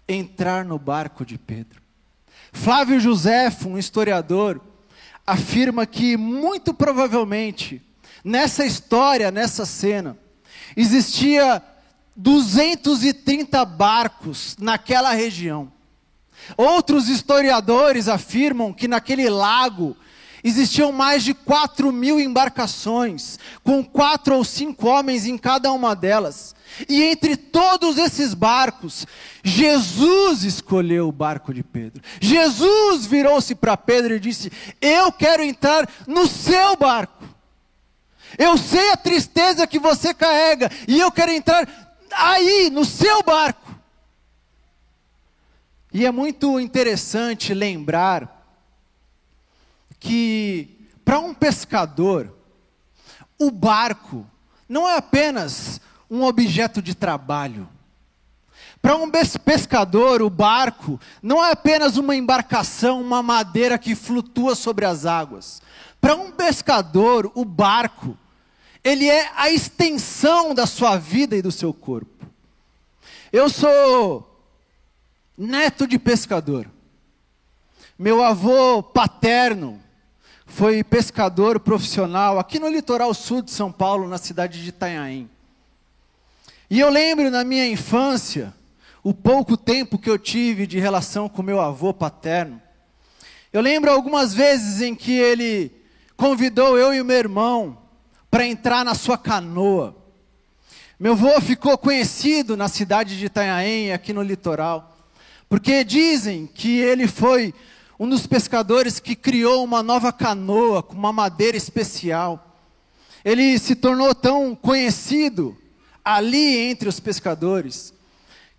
entrar 0.07 0.63
no 0.63 0.77
barco 0.77 1.25
de 1.25 1.37
Pedro. 1.37 1.81
Flávio 2.53 2.99
José, 2.99 3.51
um 3.65 3.77
historiador, 3.77 4.61
afirma 5.25 5.85
que 5.85 6.15
muito 6.15 6.73
provavelmente 6.73 7.81
nessa 8.23 8.65
história, 8.65 9.31
nessa 9.31 9.65
cena, 9.65 10.17
existia 10.75 11.61
230 12.15 13.63
barcos 13.65 14.55
naquela 14.59 15.11
região. 15.11 15.71
Outros 16.55 17.09
historiadores 17.09 18.07
afirmam 18.07 18.73
que 18.73 18.87
naquele 18.87 19.29
lago 19.29 19.95
existiam 20.43 20.91
mais 20.91 21.23
de 21.23 21.33
4 21.33 21.91
mil 21.91 22.19
embarcações, 22.19 23.37
com 23.63 23.83
quatro 23.83 24.35
ou 24.35 24.43
cinco 24.43 24.87
homens 24.87 25.25
em 25.25 25.37
cada 25.37 25.71
uma 25.71 25.95
delas. 25.95 26.55
E 26.87 27.03
entre 27.03 27.35
todos 27.35 27.97
esses 27.97 28.33
barcos, 28.33 29.05
Jesus 29.43 30.43
escolheu 30.43 31.07
o 31.07 31.11
barco 31.11 31.53
de 31.53 31.63
Pedro. 31.63 32.01
Jesus 32.21 33.05
virou-se 33.05 33.55
para 33.55 33.75
Pedro 33.75 34.15
e 34.15 34.19
disse: 34.19 34.51
Eu 34.79 35.11
quero 35.11 35.43
entrar 35.43 35.89
no 36.05 36.27
seu 36.27 36.75
barco. 36.75 37.23
Eu 38.37 38.57
sei 38.57 38.91
a 38.91 38.97
tristeza 38.97 39.65
que 39.65 39.79
você 39.79 40.13
carrega, 40.13 40.69
e 40.87 40.99
eu 40.99 41.11
quero 41.11 41.31
entrar 41.31 41.67
aí, 42.11 42.69
no 42.69 42.85
seu 42.85 43.23
barco. 43.23 43.66
E 45.97 46.05
é 46.05 46.11
muito 46.11 46.59
interessante 46.59 47.55
lembrar 47.55 48.45
que, 49.99 50.87
para 51.03 51.17
um 51.17 51.33
pescador, 51.33 52.31
o 53.39 53.49
barco 53.49 54.23
não 54.69 54.87
é 54.87 54.95
apenas 54.95 55.81
um 56.07 56.21
objeto 56.21 56.83
de 56.83 56.93
trabalho. 56.93 57.67
Para 58.79 58.95
um 58.95 59.09
pescador, 59.43 60.21
o 60.21 60.29
barco 60.29 60.99
não 61.19 61.43
é 61.43 61.53
apenas 61.53 61.97
uma 61.97 62.15
embarcação, 62.15 63.01
uma 63.01 63.23
madeira 63.23 63.75
que 63.79 63.95
flutua 63.95 64.53
sobre 64.53 64.85
as 64.85 65.03
águas. 65.03 65.63
Para 65.99 66.15
um 66.15 66.29
pescador, 66.29 67.31
o 67.33 67.43
barco, 67.43 68.15
ele 68.83 69.09
é 69.09 69.31
a 69.35 69.49
extensão 69.49 70.53
da 70.53 70.67
sua 70.67 70.95
vida 70.95 71.35
e 71.35 71.41
do 71.41 71.51
seu 71.51 71.73
corpo. 71.73 72.27
Eu 73.33 73.49
sou 73.49 74.36
neto 75.37 75.85
de 75.85 75.99
pescador. 75.99 76.67
Meu 77.97 78.23
avô 78.23 78.81
paterno 78.81 79.79
foi 80.45 80.83
pescador 80.83 81.59
profissional 81.59 82.39
aqui 82.39 82.57
no 82.57 82.69
litoral 82.69 83.13
sul 83.13 83.41
de 83.41 83.51
São 83.51 83.71
Paulo, 83.71 84.07
na 84.07 84.17
cidade 84.17 84.63
de 84.63 84.69
Itanhaém. 84.69 85.29
E 86.69 86.79
eu 86.79 86.89
lembro 86.89 87.29
na 87.29 87.43
minha 87.43 87.67
infância, 87.67 88.53
o 89.03 89.13
pouco 89.13 89.55
tempo 89.55 89.97
que 89.97 90.09
eu 90.09 90.17
tive 90.17 90.65
de 90.65 90.79
relação 90.79 91.29
com 91.29 91.41
meu 91.41 91.61
avô 91.61 91.93
paterno. 91.93 92.61
Eu 93.53 93.61
lembro 93.61 93.91
algumas 93.91 94.33
vezes 94.33 94.81
em 94.81 94.93
que 94.95 95.11
ele 95.17 95.71
convidou 96.15 96.77
eu 96.77 96.93
e 96.93 97.03
meu 97.03 97.17
irmão 97.17 97.77
para 98.29 98.45
entrar 98.45 98.83
na 98.83 98.95
sua 98.95 99.17
canoa. 99.17 99.95
Meu 100.99 101.13
avô 101.13 101.39
ficou 101.39 101.77
conhecido 101.77 102.57
na 102.57 102.67
cidade 102.67 103.17
de 103.17 103.25
Itanhaém, 103.27 103.93
aqui 103.93 104.11
no 104.11 104.21
litoral, 104.21 104.96
porque 105.49 105.83
dizem 105.83 106.45
que 106.47 106.79
ele 106.79 107.07
foi 107.07 107.53
um 107.99 108.07
dos 108.07 108.27
pescadores 108.27 108.99
que 108.99 109.15
criou 109.15 109.63
uma 109.63 109.81
nova 109.81 110.11
canoa 110.11 110.83
com 110.83 110.93
uma 110.93 111.11
madeira 111.11 111.57
especial. 111.57 112.55
Ele 113.23 113.57
se 113.57 113.75
tornou 113.75 114.13
tão 114.13 114.55
conhecido 114.55 115.57
ali 116.03 116.57
entre 116.57 116.87
os 116.87 116.99
pescadores, 116.99 117.93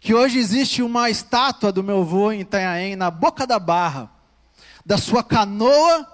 que 0.00 0.12
hoje 0.14 0.38
existe 0.38 0.82
uma 0.82 1.08
estátua 1.08 1.72
do 1.72 1.82
meu 1.82 2.00
avô 2.00 2.30
em 2.30 2.40
Itanhaém, 2.40 2.94
na 2.94 3.10
boca 3.10 3.46
da 3.46 3.58
barra, 3.58 4.10
da 4.84 4.98
sua 4.98 5.22
canoa, 5.22 6.06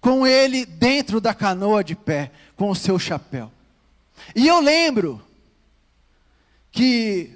com 0.00 0.26
ele 0.26 0.66
dentro 0.66 1.20
da 1.20 1.32
canoa 1.32 1.82
de 1.82 1.94
pé, 1.94 2.32
com 2.56 2.68
o 2.70 2.76
seu 2.76 2.98
chapéu. 2.98 3.50
E 4.34 4.46
eu 4.46 4.60
lembro 4.60 5.22
que 6.70 7.30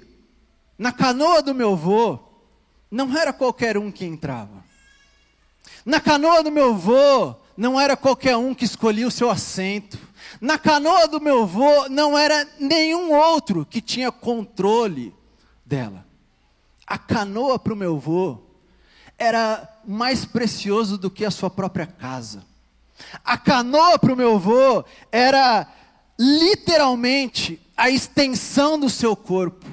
na 0.77 0.91
canoa 0.91 1.41
do 1.41 1.55
meu 1.55 1.73
avô 1.73 2.26
não 2.89 3.15
era 3.17 3.33
qualquer 3.33 3.77
um 3.77 3.91
que 3.91 4.05
entrava. 4.05 4.65
Na 5.85 5.99
canoa 5.99 6.43
do 6.43 6.51
meu 6.51 6.73
avô 6.73 7.35
não 7.55 7.79
era 7.79 7.97
qualquer 7.97 8.35
um 8.37 8.53
que 8.53 8.65
escolhia 8.65 9.07
o 9.07 9.11
seu 9.11 9.29
assento. 9.29 9.97
Na 10.39 10.57
canoa 10.57 11.07
do 11.07 11.19
meu 11.19 11.43
avô 11.43 11.89
não 11.89 12.17
era 12.17 12.47
nenhum 12.59 13.13
outro 13.13 13.65
que 13.65 13.81
tinha 13.81 14.11
controle 14.11 15.13
dela. 15.65 16.05
A 16.85 16.97
canoa 16.97 17.59
para 17.59 17.73
o 17.73 17.77
meu 17.77 17.95
avô 17.95 18.39
era 19.17 19.67
mais 19.85 20.25
precioso 20.25 20.97
do 20.97 21.09
que 21.09 21.25
a 21.25 21.31
sua 21.31 21.49
própria 21.49 21.87
casa. 21.87 22.45
A 23.23 23.37
canoa 23.37 23.97
para 23.99 24.13
o 24.13 24.15
meu 24.15 24.35
avô 24.35 24.83
era 25.11 25.67
literalmente 26.19 27.59
a 27.75 27.89
extensão 27.89 28.79
do 28.79 28.89
seu 28.89 29.15
corpo. 29.15 29.65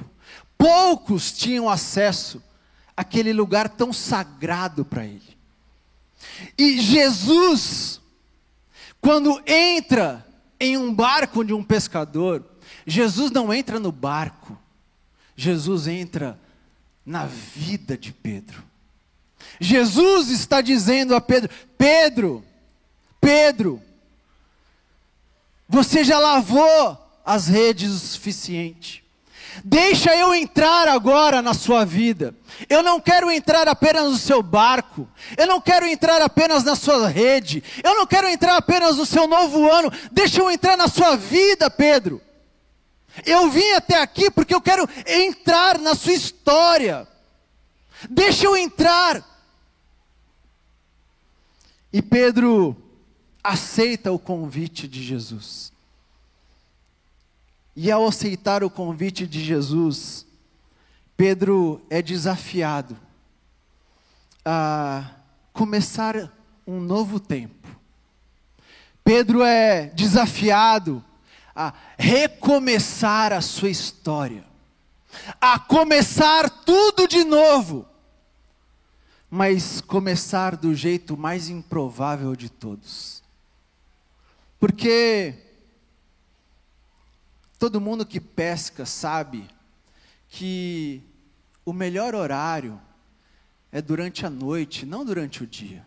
Poucos 0.58 1.32
tinham 1.32 1.68
acesso 1.68 2.42
àquele 2.96 3.32
lugar 3.32 3.68
tão 3.68 3.92
sagrado 3.92 4.84
para 4.84 5.04
ele. 5.04 5.36
E 6.56 6.80
Jesus, 6.80 8.00
quando 9.00 9.42
entra 9.46 10.26
em 10.58 10.76
um 10.76 10.92
barco 10.94 11.44
de 11.44 11.52
um 11.52 11.62
pescador, 11.62 12.44
Jesus 12.86 13.30
não 13.30 13.52
entra 13.52 13.78
no 13.78 13.92
barco, 13.92 14.58
Jesus 15.36 15.86
entra 15.86 16.38
na 17.04 17.26
vida 17.26 17.98
de 17.98 18.12
Pedro. 18.12 18.62
Jesus 19.60 20.30
está 20.30 20.60
dizendo 20.60 21.14
a 21.14 21.20
Pedro: 21.20 21.50
Pedro, 21.76 22.44
Pedro, 23.20 23.82
você 25.68 26.02
já 26.04 26.18
lavou 26.18 26.98
as 27.24 27.48
redes 27.48 27.90
o 27.90 27.98
suficiente. 27.98 29.03
Deixa 29.62 30.16
eu 30.16 30.34
entrar 30.34 30.88
agora 30.88 31.42
na 31.42 31.54
sua 31.54 31.84
vida. 31.84 32.34
Eu 32.68 32.82
não 32.82 33.00
quero 33.00 33.30
entrar 33.30 33.68
apenas 33.68 34.10
no 34.10 34.18
seu 34.18 34.42
barco. 34.42 35.08
Eu 35.36 35.46
não 35.46 35.60
quero 35.60 35.86
entrar 35.86 36.20
apenas 36.22 36.64
na 36.64 36.74
sua 36.74 37.08
rede. 37.08 37.62
Eu 37.82 37.94
não 37.94 38.06
quero 38.06 38.28
entrar 38.28 38.56
apenas 38.56 38.96
no 38.96 39.06
seu 39.06 39.28
novo 39.28 39.70
ano. 39.70 39.92
Deixa 40.10 40.40
eu 40.40 40.50
entrar 40.50 40.76
na 40.76 40.88
sua 40.88 41.16
vida, 41.16 41.70
Pedro. 41.70 42.20
Eu 43.24 43.48
vim 43.50 43.70
até 43.72 44.00
aqui 44.00 44.30
porque 44.30 44.54
eu 44.54 44.60
quero 44.60 44.88
entrar 45.06 45.78
na 45.78 45.94
sua 45.94 46.14
história. 46.14 47.06
Deixa 48.10 48.46
eu 48.46 48.56
entrar. 48.56 49.22
E 51.92 52.02
Pedro 52.02 52.76
aceita 53.42 54.10
o 54.10 54.18
convite 54.18 54.88
de 54.88 55.02
Jesus. 55.02 55.73
E 57.76 57.90
ao 57.90 58.06
aceitar 58.06 58.62
o 58.62 58.70
convite 58.70 59.26
de 59.26 59.42
Jesus, 59.42 60.24
Pedro 61.16 61.84
é 61.90 62.00
desafiado 62.00 62.96
a 64.44 65.10
começar 65.52 66.32
um 66.66 66.80
novo 66.80 67.18
tempo. 67.18 67.68
Pedro 69.02 69.42
é 69.42 69.86
desafiado 69.86 71.04
a 71.54 71.72
recomeçar 71.98 73.32
a 73.32 73.40
sua 73.40 73.70
história, 73.70 74.44
a 75.40 75.58
começar 75.58 76.48
tudo 76.48 77.06
de 77.06 77.24
novo, 77.24 77.86
mas 79.28 79.80
começar 79.80 80.56
do 80.56 80.74
jeito 80.74 81.16
mais 81.16 81.48
improvável 81.48 82.36
de 82.36 82.48
todos. 82.48 83.22
Porque 84.58 85.43
Todo 87.58 87.80
mundo 87.80 88.04
que 88.04 88.20
pesca 88.20 88.84
sabe 88.84 89.48
que 90.28 91.02
o 91.64 91.72
melhor 91.72 92.14
horário 92.14 92.80
é 93.70 93.80
durante 93.80 94.26
a 94.26 94.30
noite, 94.30 94.84
não 94.84 95.04
durante 95.04 95.42
o 95.42 95.46
dia. 95.46 95.84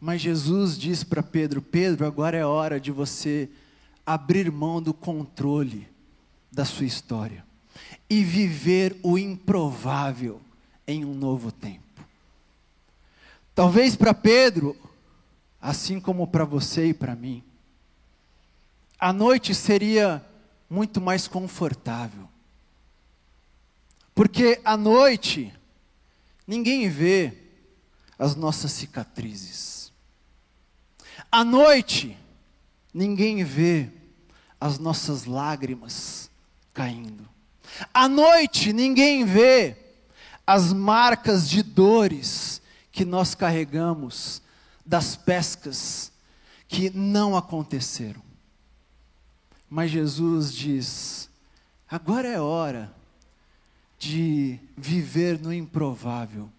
Mas 0.00 0.22
Jesus 0.22 0.78
diz 0.78 1.04
para 1.04 1.22
Pedro: 1.22 1.60
Pedro, 1.60 2.06
agora 2.06 2.36
é 2.36 2.44
hora 2.44 2.80
de 2.80 2.90
você 2.90 3.48
abrir 4.06 4.50
mão 4.50 4.80
do 4.80 4.94
controle 4.94 5.86
da 6.50 6.64
sua 6.64 6.86
história 6.86 7.44
e 8.08 8.24
viver 8.24 8.96
o 9.02 9.18
improvável 9.18 10.40
em 10.86 11.04
um 11.04 11.14
novo 11.14 11.52
tempo. 11.52 11.84
Talvez 13.54 13.94
para 13.94 14.14
Pedro, 14.14 14.76
assim 15.60 16.00
como 16.00 16.26
para 16.26 16.44
você 16.44 16.88
e 16.88 16.94
para 16.94 17.14
mim, 17.14 17.42
a 19.00 19.12
noite 19.12 19.54
seria 19.54 20.24
muito 20.68 21.00
mais 21.00 21.26
confortável. 21.26 22.28
Porque 24.14 24.60
à 24.62 24.76
noite, 24.76 25.52
ninguém 26.46 26.88
vê 26.90 27.32
as 28.18 28.36
nossas 28.36 28.72
cicatrizes. 28.72 29.90
À 31.32 31.42
noite, 31.42 32.16
ninguém 32.92 33.42
vê 33.42 33.88
as 34.60 34.78
nossas 34.78 35.24
lágrimas 35.24 36.30
caindo. 36.74 37.26
À 37.94 38.08
noite, 38.08 38.72
ninguém 38.72 39.24
vê 39.24 39.76
as 40.46 40.72
marcas 40.72 41.48
de 41.48 41.62
dores 41.62 42.60
que 42.92 43.04
nós 43.04 43.34
carregamos 43.34 44.42
das 44.84 45.16
pescas 45.16 46.12
que 46.68 46.90
não 46.90 47.36
aconteceram. 47.36 48.29
Mas 49.70 49.92
Jesus 49.92 50.52
diz: 50.52 51.30
agora 51.88 52.26
é 52.26 52.40
hora 52.40 52.92
de 53.96 54.58
viver 54.76 55.38
no 55.38 55.54
improvável. 55.54 56.50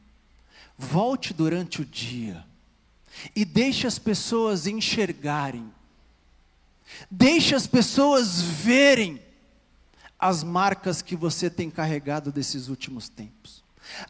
Volte 0.77 1.33
durante 1.33 1.81
o 1.81 1.85
dia 1.85 2.45
e 3.35 3.43
deixe 3.43 3.85
as 3.85 3.99
pessoas 3.99 4.65
enxergarem, 4.65 5.69
deixe 7.09 7.53
as 7.53 7.67
pessoas 7.67 8.41
verem 8.41 9.21
as 10.17 10.43
marcas 10.43 11.01
que 11.01 11.15
você 11.15 11.49
tem 11.49 11.69
carregado 11.69 12.31
desses 12.31 12.69
últimos 12.69 13.09
tempos. 13.09 13.61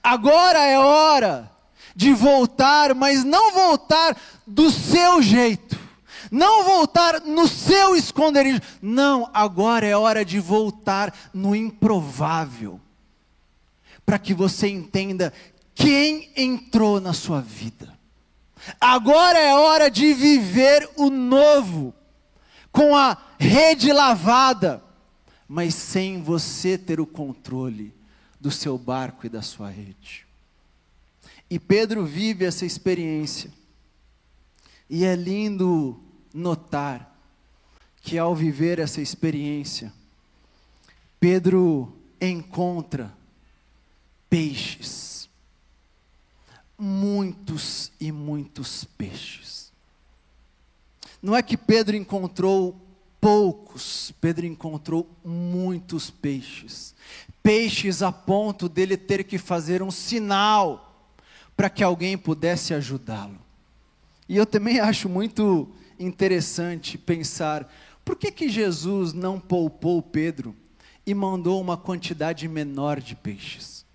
Agora 0.03 0.59
é 0.59 0.77
hora 0.77 1.51
de 1.95 2.13
voltar, 2.13 2.93
mas 2.93 3.23
não 3.23 3.51
voltar 3.51 4.15
do 4.45 4.69
seu 4.69 5.21
jeito 5.21 5.80
não 6.31 6.63
voltar 6.63 7.19
no 7.21 7.45
seu 7.45 7.93
esconderijo. 7.93 8.61
Não, 8.81 9.29
agora 9.33 9.85
é 9.85 9.95
hora 9.95 10.23
de 10.23 10.39
voltar 10.39 11.13
no 11.33 11.53
improvável. 11.53 12.79
Para 14.05 14.17
que 14.17 14.33
você 14.33 14.69
entenda 14.69 15.33
quem 15.75 16.31
entrou 16.35 17.01
na 17.01 17.11
sua 17.11 17.41
vida. 17.41 17.99
Agora 18.79 19.37
é 19.37 19.53
hora 19.53 19.91
de 19.91 20.13
viver 20.13 20.89
o 20.95 21.09
novo, 21.09 21.93
com 22.71 22.95
a 22.95 23.17
rede 23.39 23.91
lavada, 23.91 24.83
mas 25.47 25.73
sem 25.73 26.21
você 26.21 26.77
ter 26.77 26.99
o 26.99 27.05
controle 27.05 27.93
do 28.39 28.51
seu 28.51 28.77
barco 28.77 29.25
e 29.25 29.29
da 29.29 29.41
sua 29.41 29.69
rede. 29.69 30.25
E 31.49 31.59
Pedro 31.59 32.05
vive 32.05 32.45
essa 32.45 32.65
experiência. 32.65 33.51
E 34.89 35.03
é 35.03 35.15
lindo 35.15 36.01
notar 36.33 37.15
que 38.01 38.17
ao 38.17 38.35
viver 38.35 38.79
essa 38.79 39.01
experiência, 39.01 39.93
Pedro 41.19 41.93
encontra 42.19 43.13
peixes, 44.29 45.29
muitos 46.77 47.91
e 47.99 48.11
muitos 48.11 48.83
peixes. 48.83 49.71
Não 51.21 51.35
é 51.35 51.43
que 51.43 51.55
Pedro 51.55 51.95
encontrou 51.95 52.79
poucos, 53.19 54.11
Pedro 54.19 54.47
encontrou 54.47 55.07
muitos 55.23 56.09
peixes. 56.09 56.95
Peixes 57.43 58.01
a 58.01 58.11
ponto 58.11 58.67
dele 58.67 58.97
ter 58.97 59.23
que 59.23 59.37
fazer 59.37 59.83
um 59.83 59.91
sinal 59.91 61.07
para 61.55 61.69
que 61.69 61.83
alguém 61.83 62.17
pudesse 62.17 62.73
ajudá-lo. 62.73 63.39
E 64.27 64.35
eu 64.35 64.45
também 64.45 64.79
acho 64.79 65.07
muito 65.07 65.71
interessante 66.01 66.97
pensar 66.97 67.71
por 68.03 68.15
que, 68.15 68.31
que 68.31 68.49
Jesus 68.49 69.13
não 69.13 69.39
poupou 69.39 70.01
Pedro 70.01 70.55
e 71.05 71.13
mandou 71.13 71.61
uma 71.61 71.77
quantidade 71.77 72.47
menor 72.47 72.99
de 72.99 73.15
peixes? 73.15 73.85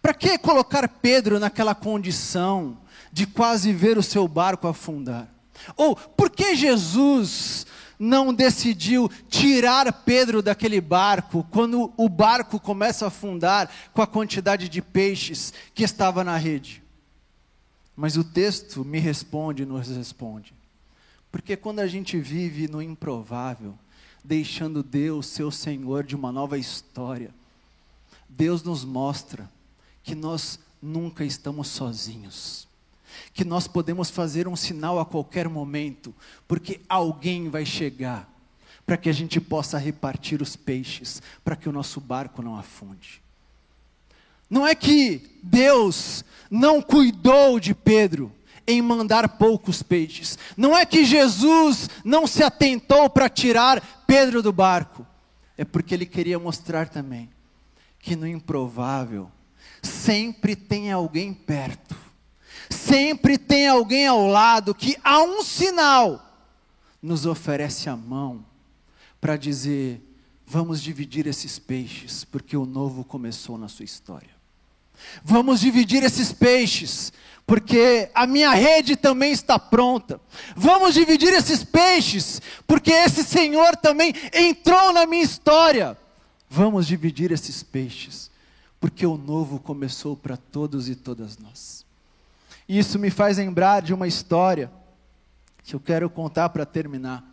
Para 0.00 0.14
que 0.14 0.38
colocar 0.38 0.86
Pedro 0.88 1.38
naquela 1.38 1.74
condição 1.74 2.78
de 3.12 3.26
quase 3.26 3.72
ver 3.72 3.98
o 3.98 4.02
seu 4.02 4.28
barco 4.28 4.68
afundar? 4.68 5.28
Ou 5.76 5.96
por 5.96 6.30
que 6.30 6.54
Jesus 6.54 7.66
não 7.98 8.32
decidiu 8.32 9.10
tirar 9.28 9.92
Pedro 9.92 10.40
daquele 10.40 10.80
barco 10.80 11.46
quando 11.50 11.92
o 11.96 12.08
barco 12.08 12.58
começa 12.58 13.04
a 13.04 13.08
afundar 13.08 13.70
com 13.92 14.00
a 14.00 14.06
quantidade 14.06 14.68
de 14.68 14.80
peixes 14.80 15.52
que 15.74 15.82
estava 15.82 16.22
na 16.22 16.36
rede? 16.36 16.82
Mas 17.96 18.16
o 18.16 18.24
texto 18.24 18.84
me 18.84 18.98
responde, 18.98 19.66
nos 19.66 19.88
responde. 19.88 20.54
Porque 21.30 21.56
quando 21.56 21.80
a 21.80 21.86
gente 21.86 22.18
vive 22.18 22.68
no 22.68 22.82
improvável, 22.82 23.78
deixando 24.24 24.82
Deus 24.82 25.26
ser 25.26 25.50
Senhor 25.52 26.04
de 26.04 26.14
uma 26.14 26.30
nova 26.30 26.58
história. 26.58 27.34
Deus 28.28 28.62
nos 28.62 28.84
mostra 28.84 29.50
que 30.02 30.14
nós 30.14 30.58
nunca 30.80 31.24
estamos 31.24 31.68
sozinhos, 31.68 32.68
que 33.32 33.44
nós 33.44 33.66
podemos 33.66 34.10
fazer 34.10 34.46
um 34.46 34.56
sinal 34.56 34.98
a 34.98 35.04
qualquer 35.04 35.48
momento, 35.48 36.14
porque 36.46 36.80
alguém 36.88 37.48
vai 37.48 37.66
chegar 37.66 38.28
para 38.86 38.96
que 38.96 39.08
a 39.08 39.12
gente 39.12 39.40
possa 39.40 39.78
repartir 39.78 40.42
os 40.42 40.56
peixes, 40.56 41.22
para 41.44 41.56
que 41.56 41.68
o 41.68 41.72
nosso 41.72 42.00
barco 42.00 42.42
não 42.42 42.56
afunde. 42.56 43.22
Não 44.48 44.66
é 44.66 44.74
que 44.74 45.38
Deus 45.42 46.24
não 46.50 46.82
cuidou 46.82 47.60
de 47.60 47.72
Pedro 47.72 48.32
em 48.66 48.80
mandar 48.82 49.28
poucos 49.38 49.82
peixes. 49.82 50.38
Não 50.56 50.76
é 50.76 50.84
que 50.84 51.04
Jesus 51.04 51.88
não 52.04 52.26
se 52.26 52.42
atentou 52.42 53.08
para 53.08 53.28
tirar 53.28 54.04
Pedro 54.06 54.42
do 54.42 54.52
barco. 54.52 55.06
É 55.56 55.64
porque 55.64 55.94
ele 55.94 56.06
queria 56.06 56.38
mostrar 56.38 56.88
também 56.88 57.30
que 57.98 58.16
no 58.16 58.26
improvável 58.26 59.30
sempre 59.82 60.56
tem 60.56 60.90
alguém 60.90 61.32
perto. 61.34 61.96
Sempre 62.68 63.36
tem 63.36 63.66
alguém 63.66 64.06
ao 64.06 64.26
lado 64.26 64.74
que 64.74 64.96
a 65.02 65.20
um 65.22 65.42
sinal 65.42 66.26
nos 67.02 67.26
oferece 67.26 67.88
a 67.88 67.96
mão 67.96 68.44
para 69.20 69.36
dizer: 69.36 70.02
vamos 70.46 70.80
dividir 70.82 71.26
esses 71.26 71.58
peixes, 71.58 72.24
porque 72.24 72.56
o 72.56 72.64
novo 72.64 73.04
começou 73.04 73.58
na 73.58 73.68
sua 73.68 73.84
história. 73.84 74.39
Vamos 75.22 75.60
dividir 75.60 76.02
esses 76.02 76.32
peixes, 76.32 77.12
porque 77.46 78.08
a 78.14 78.26
minha 78.26 78.50
rede 78.50 78.96
também 78.96 79.32
está 79.32 79.58
pronta. 79.58 80.20
Vamos 80.54 80.94
dividir 80.94 81.32
esses 81.32 81.64
peixes, 81.64 82.40
porque 82.66 82.92
esse 82.92 83.24
Senhor 83.24 83.76
também 83.76 84.14
entrou 84.32 84.92
na 84.92 85.06
minha 85.06 85.24
história. 85.24 85.98
Vamos 86.48 86.86
dividir 86.86 87.32
esses 87.32 87.62
peixes, 87.62 88.30
porque 88.80 89.06
o 89.06 89.16
novo 89.16 89.58
começou 89.58 90.16
para 90.16 90.36
todos 90.36 90.88
e 90.88 90.94
todas 90.94 91.38
nós. 91.38 91.84
Isso 92.68 92.98
me 92.98 93.10
faz 93.10 93.38
lembrar 93.38 93.82
de 93.82 93.92
uma 93.92 94.06
história 94.06 94.70
que 95.64 95.74
eu 95.74 95.80
quero 95.80 96.08
contar 96.08 96.48
para 96.50 96.64
terminar, 96.64 97.24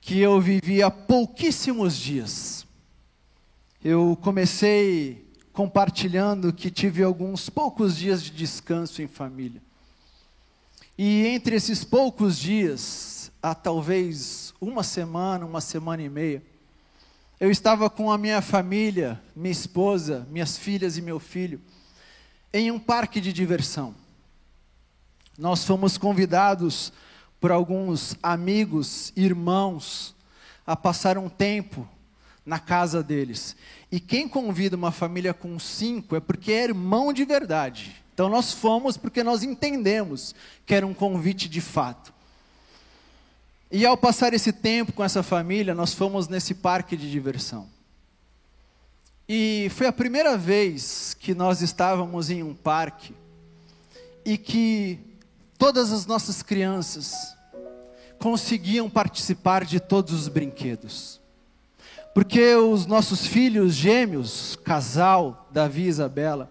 que 0.00 0.18
eu 0.18 0.40
vivi 0.40 0.82
há 0.82 0.90
pouquíssimos 0.90 1.96
dias. 1.96 2.66
Eu 3.82 4.18
comecei 4.20 5.24
compartilhando 5.52 6.52
que 6.52 6.70
tive 6.70 7.02
alguns 7.02 7.50
poucos 7.50 7.96
dias 7.96 8.22
de 8.22 8.30
descanso 8.30 9.02
em 9.02 9.06
família. 9.06 9.62
E 10.96 11.26
entre 11.26 11.56
esses 11.56 11.84
poucos 11.84 12.38
dias, 12.38 13.30
há 13.42 13.54
talvez 13.54 14.54
uma 14.60 14.82
semana, 14.82 15.44
uma 15.44 15.60
semana 15.60 16.02
e 16.02 16.08
meia, 16.08 16.42
eu 17.40 17.50
estava 17.50 17.90
com 17.90 18.10
a 18.10 18.16
minha 18.16 18.40
família, 18.40 19.20
minha 19.34 19.50
esposa, 19.50 20.26
minhas 20.30 20.56
filhas 20.56 20.96
e 20.96 21.02
meu 21.02 21.18
filho, 21.18 21.60
em 22.52 22.70
um 22.70 22.78
parque 22.78 23.20
de 23.20 23.32
diversão. 23.32 23.94
Nós 25.36 25.64
fomos 25.64 25.98
convidados 25.98 26.92
por 27.40 27.50
alguns 27.50 28.16
amigos, 28.22 29.12
irmãos, 29.16 30.14
a 30.64 30.76
passar 30.76 31.18
um 31.18 31.28
tempo 31.28 31.88
na 32.44 32.58
casa 32.58 33.02
deles. 33.02 33.56
E 33.90 34.00
quem 34.00 34.28
convida 34.28 34.76
uma 34.76 34.90
família 34.90 35.32
com 35.32 35.58
cinco 35.58 36.16
é 36.16 36.20
porque 36.20 36.52
é 36.52 36.64
irmão 36.64 37.12
de 37.12 37.24
verdade. 37.24 38.02
Então 38.14 38.28
nós 38.28 38.52
fomos 38.52 38.96
porque 38.96 39.22
nós 39.22 39.42
entendemos 39.42 40.34
que 40.66 40.74
era 40.74 40.86
um 40.86 40.94
convite 40.94 41.48
de 41.48 41.60
fato. 41.60 42.12
E 43.70 43.86
ao 43.86 43.96
passar 43.96 44.34
esse 44.34 44.52
tempo 44.52 44.92
com 44.92 45.02
essa 45.02 45.22
família, 45.22 45.74
nós 45.74 45.94
fomos 45.94 46.28
nesse 46.28 46.54
parque 46.54 46.94
de 46.96 47.10
diversão. 47.10 47.66
E 49.26 49.68
foi 49.70 49.86
a 49.86 49.92
primeira 49.92 50.36
vez 50.36 51.16
que 51.18 51.34
nós 51.34 51.62
estávamos 51.62 52.28
em 52.28 52.42
um 52.42 52.54
parque 52.54 53.14
e 54.26 54.36
que 54.36 54.98
todas 55.56 55.90
as 55.90 56.04
nossas 56.04 56.42
crianças 56.42 57.34
conseguiam 58.18 58.90
participar 58.90 59.64
de 59.64 59.80
todos 59.80 60.12
os 60.12 60.28
brinquedos. 60.28 61.21
Porque 62.14 62.54
os 62.54 62.86
nossos 62.86 63.26
filhos 63.26 63.74
gêmeos, 63.74 64.58
casal, 64.64 65.48
Davi 65.50 65.82
e 65.82 65.88
Isabela, 65.88 66.50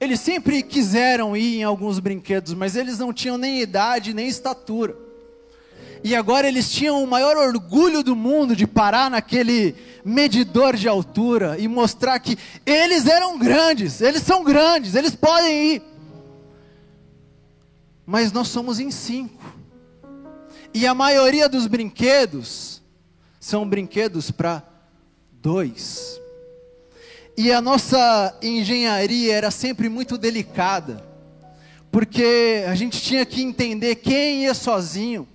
eles 0.00 0.18
sempre 0.18 0.62
quiseram 0.62 1.36
ir 1.36 1.58
em 1.58 1.62
alguns 1.62 2.00
brinquedos, 2.00 2.54
mas 2.54 2.74
eles 2.74 2.98
não 2.98 3.12
tinham 3.12 3.38
nem 3.38 3.60
idade 3.60 4.12
nem 4.12 4.26
estatura. 4.26 4.96
E 6.02 6.16
agora 6.16 6.48
eles 6.48 6.68
tinham 6.68 7.02
o 7.02 7.06
maior 7.06 7.36
orgulho 7.36 8.02
do 8.02 8.16
mundo 8.16 8.56
de 8.56 8.66
parar 8.66 9.08
naquele 9.08 9.76
medidor 10.04 10.76
de 10.76 10.88
altura 10.88 11.56
e 11.60 11.68
mostrar 11.68 12.18
que 12.18 12.36
eles 12.66 13.06
eram 13.06 13.38
grandes, 13.38 14.00
eles 14.00 14.22
são 14.22 14.42
grandes, 14.42 14.96
eles 14.96 15.14
podem 15.14 15.74
ir. 15.74 15.82
Mas 18.04 18.32
nós 18.32 18.48
somos 18.48 18.80
em 18.80 18.90
cinco. 18.90 19.54
E 20.74 20.84
a 20.84 20.94
maioria 20.94 21.48
dos 21.48 21.68
brinquedos 21.68 22.82
são 23.38 23.68
brinquedos 23.68 24.32
para 24.32 24.71
dois. 25.42 26.20
E 27.36 27.50
a 27.50 27.60
nossa 27.60 28.38
engenharia 28.40 29.34
era 29.34 29.50
sempre 29.50 29.88
muito 29.88 30.16
delicada, 30.16 31.04
porque 31.90 32.64
a 32.68 32.74
gente 32.74 33.02
tinha 33.02 33.26
que 33.26 33.42
entender 33.42 33.96
quem 33.96 34.44
ia 34.44 34.54
sozinho, 34.54 35.26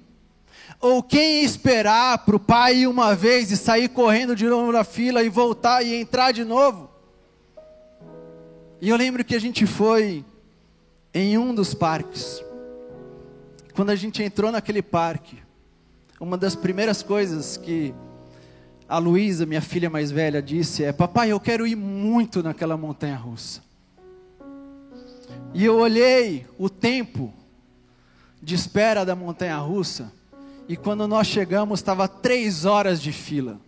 ou 0.80 1.04
quem 1.04 1.42
ia 1.42 1.44
esperar 1.44 2.20
para 2.20 2.36
o 2.36 2.40
pai 2.40 2.78
ir 2.78 2.88
uma 2.88 3.14
vez 3.14 3.52
e 3.52 3.58
sair 3.58 3.90
correndo 3.90 4.36
de 4.36 4.46
novo 4.46 4.72
na 4.72 4.84
fila 4.84 5.24
e 5.24 5.30
voltar 5.30 5.84
e 5.84 5.96
entrar 5.96 6.32
de 6.32 6.46
novo. 6.46 6.90
E 8.80 8.90
eu 8.90 8.96
lembro 8.96 9.26
que 9.26 9.36
a 9.36 9.40
gente 9.40 9.66
foi 9.66 10.24
em 11.14 11.38
um 11.38 11.54
dos 11.54 11.74
parques. 11.74 12.44
Quando 13.74 13.90
a 13.90 13.96
gente 13.96 14.22
entrou 14.22 14.52
naquele 14.52 14.84
parque, 14.84 15.40
uma 16.20 16.38
das 16.38 16.56
primeiras 16.56 17.02
coisas 17.02 17.58
que 17.58 17.94
a 18.88 18.98
Luísa, 18.98 19.46
minha 19.46 19.62
filha 19.62 19.90
mais 19.90 20.12
velha, 20.12 20.42
disse: 20.42 20.84
é, 20.84 20.92
Papai, 20.92 21.32
eu 21.32 21.40
quero 21.40 21.68
ir 21.68 21.76
muito 21.76 22.42
naquela 22.42 22.78
montanha 22.78 23.16
russa. 23.16 23.62
E 25.54 25.66
eu 25.66 25.78
olhei 25.78 26.46
o 26.58 26.70
tempo 26.70 27.34
de 28.42 28.56
espera 28.56 29.06
da 29.06 29.16
montanha 29.16 29.58
russa, 29.58 30.12
e 30.70 30.78
quando 30.78 31.08
nós 31.08 31.28
chegamos, 31.28 31.80
estava 31.80 32.08
três 32.08 32.66
horas 32.66 33.02
de 33.02 33.12
fila. 33.12 33.60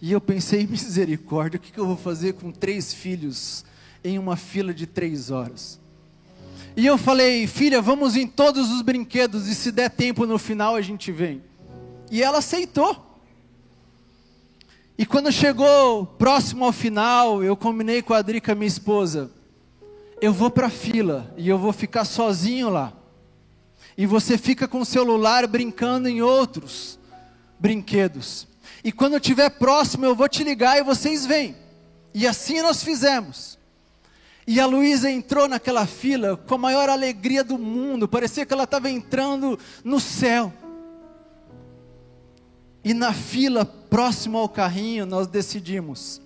E 0.00 0.12
eu 0.12 0.20
pensei, 0.20 0.64
misericórdia, 0.68 1.58
o 1.58 1.60
que 1.60 1.76
eu 1.78 1.86
vou 1.86 1.96
fazer 1.96 2.34
com 2.34 2.50
três 2.50 2.94
filhos 2.94 3.64
em 4.04 4.18
uma 4.18 4.36
fila 4.36 4.72
de 4.72 4.86
três 4.86 5.30
horas? 5.30 5.78
E 6.76 6.84
eu 6.84 6.98
falei, 6.98 7.46
filha, 7.46 7.80
vamos 7.80 8.16
em 8.16 8.26
todos 8.26 8.70
os 8.70 8.82
brinquedos, 8.82 9.48
e 9.48 9.54
se 9.54 9.72
der 9.72 9.90
tempo 9.90 10.26
no 10.26 10.38
final 10.38 10.74
a 10.74 10.82
gente 10.82 11.10
vem. 11.10 11.42
E 12.10 12.22
ela 12.22 12.38
aceitou. 12.38 13.05
E 14.98 15.04
quando 15.04 15.30
chegou 15.30 16.06
próximo 16.06 16.64
ao 16.64 16.72
final, 16.72 17.44
eu 17.44 17.54
combinei 17.54 18.00
com 18.00 18.14
a 18.14 18.22
Drica, 18.22 18.54
minha 18.54 18.66
esposa, 18.66 19.30
eu 20.22 20.32
vou 20.32 20.50
para 20.50 20.68
a 20.68 20.70
fila 20.70 21.34
e 21.36 21.48
eu 21.48 21.58
vou 21.58 21.72
ficar 21.72 22.06
sozinho 22.06 22.70
lá. 22.70 22.94
E 23.96 24.06
você 24.06 24.38
fica 24.38 24.66
com 24.66 24.80
o 24.80 24.86
celular 24.86 25.46
brincando 25.46 26.08
em 26.08 26.22
outros 26.22 26.98
brinquedos. 27.58 28.46
E 28.82 28.90
quando 28.90 29.14
eu 29.14 29.18
estiver 29.18 29.50
próximo, 29.50 30.06
eu 30.06 30.14
vou 30.14 30.28
te 30.28 30.42
ligar 30.42 30.78
e 30.78 30.82
vocês 30.82 31.26
vêm. 31.26 31.54
E 32.14 32.26
assim 32.26 32.62
nós 32.62 32.82
fizemos. 32.82 33.58
E 34.46 34.60
a 34.60 34.64
Luísa 34.66 35.10
entrou 35.10 35.46
naquela 35.46 35.86
fila 35.86 36.36
com 36.36 36.54
a 36.54 36.58
maior 36.58 36.88
alegria 36.88 37.44
do 37.44 37.58
mundo, 37.58 38.08
parecia 38.08 38.46
que 38.46 38.52
ela 38.52 38.64
estava 38.64 38.88
entrando 38.88 39.58
no 39.84 40.00
céu. 40.00 40.52
E 42.86 42.94
na 42.94 43.12
fila 43.12 43.64
próximo 43.64 44.38
ao 44.38 44.48
carrinho, 44.48 45.04
nós 45.04 45.26
decidimos: 45.26 46.22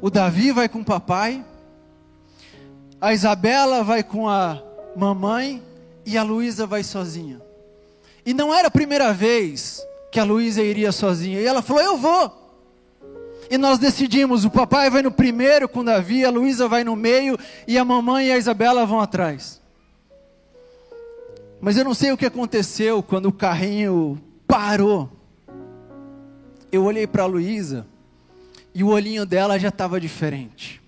o 0.00 0.08
Davi 0.08 0.52
vai 0.52 0.68
com 0.68 0.82
o 0.82 0.84
papai, 0.84 1.44
a 3.00 3.12
Isabela 3.12 3.82
vai 3.82 4.04
com 4.04 4.28
a 4.28 4.62
mamãe 4.94 5.60
e 6.06 6.16
a 6.16 6.22
Luísa 6.22 6.64
vai 6.64 6.84
sozinha. 6.84 7.42
E 8.24 8.32
não 8.32 8.54
era 8.54 8.68
a 8.68 8.70
primeira 8.70 9.12
vez 9.12 9.84
que 10.12 10.20
a 10.20 10.24
Luísa 10.24 10.62
iria 10.62 10.92
sozinha. 10.92 11.40
E 11.40 11.44
ela 11.44 11.60
falou: 11.60 11.82
Eu 11.82 11.96
vou. 11.96 12.54
E 13.50 13.58
nós 13.58 13.80
decidimos: 13.80 14.44
o 14.44 14.50
papai 14.50 14.88
vai 14.88 15.02
no 15.02 15.10
primeiro 15.10 15.68
com 15.68 15.80
o 15.80 15.84
Davi, 15.84 16.24
a 16.24 16.30
Luísa 16.30 16.68
vai 16.68 16.84
no 16.84 16.94
meio 16.94 17.36
e 17.66 17.76
a 17.76 17.84
mamãe 17.84 18.28
e 18.28 18.30
a 18.30 18.38
Isabela 18.38 18.86
vão 18.86 19.00
atrás. 19.00 19.60
Mas 21.60 21.76
eu 21.76 21.84
não 21.84 21.94
sei 21.94 22.12
o 22.12 22.16
que 22.16 22.26
aconteceu 22.26 23.02
quando 23.02 23.26
o 23.26 23.32
carrinho 23.32 24.22
parou 24.46 25.17
eu 26.70 26.84
olhei 26.84 27.06
para 27.06 27.22
a 27.22 27.26
Luísa 27.26 27.86
e 28.74 28.84
o 28.84 28.88
olhinho 28.88 29.24
dela 29.24 29.58
já 29.58 29.68
estava 29.68 30.00
diferente. 30.00 30.80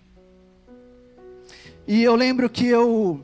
E 1.87 2.03
eu 2.03 2.15
lembro 2.15 2.49
que 2.49 2.67
eu 2.67 3.21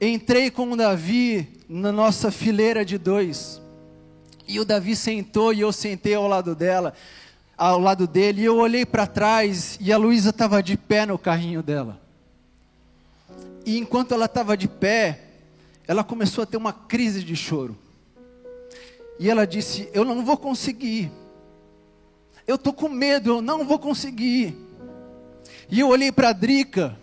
entrei 0.00 0.50
com 0.50 0.70
o 0.70 0.76
Davi 0.76 1.48
na 1.68 1.92
nossa 1.92 2.30
fileira 2.30 2.84
de 2.84 2.98
dois. 2.98 3.60
E 4.46 4.58
o 4.58 4.64
Davi 4.64 4.96
sentou 4.96 5.52
e 5.52 5.60
eu 5.60 5.72
sentei 5.72 6.14
ao 6.14 6.26
lado 6.26 6.54
dela, 6.54 6.92
ao 7.56 7.78
lado 7.78 8.06
dele, 8.06 8.42
e 8.42 8.44
eu 8.44 8.56
olhei 8.56 8.84
para 8.84 9.06
trás 9.06 9.78
e 9.80 9.92
a 9.92 9.96
Luísa 9.96 10.30
estava 10.30 10.62
de 10.62 10.76
pé 10.76 11.06
no 11.06 11.18
carrinho 11.18 11.62
dela. 11.62 12.00
E 13.64 13.78
enquanto 13.78 14.14
ela 14.14 14.24
estava 14.24 14.56
de 14.56 14.66
pé, 14.66 15.20
ela 15.86 16.02
começou 16.02 16.42
a 16.42 16.46
ter 16.46 16.56
uma 16.56 16.72
crise 16.72 17.22
de 17.22 17.36
choro. 17.36 17.76
E 19.18 19.28
ela 19.28 19.46
disse: 19.46 19.88
Eu 19.92 20.04
não 20.04 20.24
vou 20.24 20.36
conseguir. 20.36 21.10
Eu 22.48 22.54
estou 22.54 22.72
com 22.72 22.88
medo, 22.88 23.30
eu 23.30 23.42
não 23.42 23.66
vou 23.66 23.78
conseguir. 23.78 24.56
E 25.70 25.78
eu 25.78 25.88
olhei 25.88 26.10
para 26.10 26.30
a 26.30 26.32
Drica, 26.32 26.98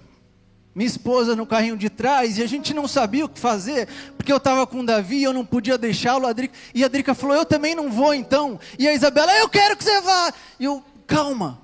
minha 0.73 0.87
esposa, 0.87 1.35
no 1.35 1.45
carrinho 1.45 1.77
de 1.77 1.87
trás, 1.87 2.39
e 2.39 2.41
a 2.41 2.47
gente 2.47 2.73
não 2.73 2.87
sabia 2.87 3.25
o 3.25 3.29
que 3.29 3.39
fazer, 3.39 3.87
porque 4.17 4.33
eu 4.33 4.37
estava 4.37 4.65
com 4.65 4.79
o 4.79 4.85
Davi, 4.85 5.21
eu 5.21 5.31
não 5.31 5.45
podia 5.45 5.77
deixá-lo. 5.77 6.25
E 6.73 6.83
a 6.83 6.87
Drica 6.87 7.13
falou: 7.13 7.35
Eu 7.35 7.45
também 7.45 7.75
não 7.75 7.91
vou 7.91 8.11
então. 8.11 8.59
E 8.79 8.87
a 8.87 8.93
Isabela: 8.95 9.31
Eu 9.37 9.47
quero 9.47 9.77
que 9.77 9.83
você 9.83 10.01
vá. 10.01 10.33
E 10.59 10.65
eu: 10.65 10.83
Calma. 11.05 11.61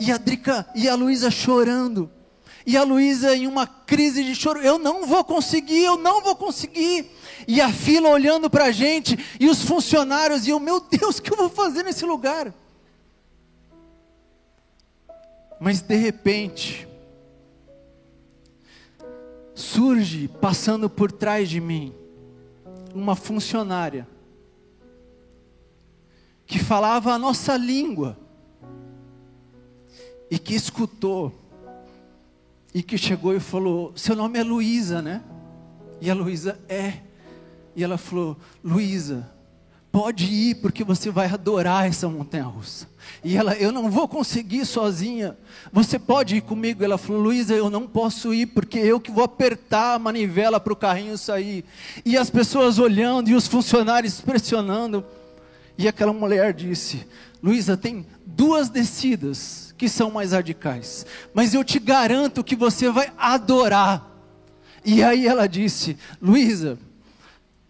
E 0.00 0.10
a 0.10 0.16
Drica 0.16 0.66
e 0.74 0.88
a 0.88 0.96
Luísa 0.96 1.30
chorando. 1.30 2.10
E 2.66 2.76
a 2.76 2.82
Luísa 2.82 3.34
em 3.36 3.46
uma 3.46 3.64
crise 3.64 4.24
de 4.24 4.34
choro: 4.34 4.60
Eu 4.60 4.76
não 4.76 5.06
vou 5.06 5.22
conseguir, 5.22 5.84
eu 5.84 5.96
não 5.96 6.20
vou 6.20 6.34
conseguir 6.34 7.08
e 7.46 7.60
a 7.60 7.72
fila 7.72 8.08
olhando 8.10 8.50
para 8.50 8.64
a 8.64 8.72
gente, 8.72 9.18
e 9.38 9.48
os 9.48 9.62
funcionários, 9.62 10.46
e 10.46 10.50
eu, 10.50 10.58
meu 10.60 10.80
Deus, 10.80 11.16
o 11.16 11.22
que 11.22 11.32
eu 11.32 11.36
vou 11.36 11.48
fazer 11.48 11.82
nesse 11.84 12.04
lugar? 12.04 12.52
Mas 15.60 15.80
de 15.80 15.96
repente, 15.96 16.86
surge, 19.54 20.28
passando 20.28 20.88
por 20.88 21.10
trás 21.10 21.48
de 21.48 21.60
mim, 21.60 21.92
uma 22.94 23.16
funcionária, 23.16 24.06
que 26.46 26.58
falava 26.58 27.12
a 27.12 27.18
nossa 27.18 27.56
língua, 27.56 28.16
e 30.30 30.38
que 30.38 30.54
escutou, 30.54 31.32
e 32.72 32.82
que 32.82 32.96
chegou 32.96 33.34
e 33.34 33.40
falou: 33.40 33.92
Seu 33.96 34.14
nome 34.14 34.38
é 34.38 34.44
Luísa, 34.44 35.02
né? 35.02 35.22
E 36.00 36.10
a 36.10 36.14
Luísa 36.14 36.58
é. 36.68 37.00
E 37.74 37.82
ela 37.82 37.98
falou: 37.98 38.36
Luísa, 38.62 39.28
pode 39.90 40.24
ir 40.26 40.56
porque 40.56 40.84
você 40.84 41.10
vai 41.10 41.26
adorar 41.28 41.86
essa 41.86 42.08
montanha 42.08 42.44
russa. 42.44 42.86
E 43.24 43.36
ela, 43.36 43.54
eu 43.54 43.72
não 43.72 43.90
vou 43.90 44.06
conseguir 44.06 44.64
sozinha. 44.64 45.36
Você 45.72 45.98
pode 45.98 46.36
ir 46.36 46.40
comigo? 46.42 46.84
Ela 46.84 46.98
falou: 46.98 47.22
Luísa, 47.22 47.54
eu 47.54 47.70
não 47.70 47.86
posso 47.86 48.32
ir 48.32 48.46
porque 48.46 48.78
eu 48.78 49.00
que 49.00 49.10
vou 49.10 49.24
apertar 49.24 49.94
a 49.94 49.98
manivela 49.98 50.60
para 50.60 50.72
o 50.72 50.76
carrinho 50.76 51.16
sair. 51.18 51.64
E 52.04 52.16
as 52.16 52.30
pessoas 52.30 52.78
olhando 52.78 53.28
e 53.28 53.34
os 53.34 53.46
funcionários 53.48 54.20
pressionando. 54.20 55.04
E 55.76 55.88
aquela 55.88 56.12
mulher 56.12 56.52
disse: 56.52 57.06
Luísa, 57.42 57.76
tem 57.76 58.06
duas 58.26 58.68
descidas 58.68 59.74
que 59.76 59.88
são 59.88 60.10
mais 60.10 60.32
radicais, 60.32 61.06
mas 61.32 61.54
eu 61.54 61.62
te 61.62 61.78
garanto 61.78 62.42
que 62.42 62.56
você 62.56 62.90
vai 62.90 63.12
adorar. 63.16 64.06
E 64.84 65.02
aí 65.02 65.26
ela 65.26 65.46
disse: 65.46 65.96
Luísa, 66.20 66.78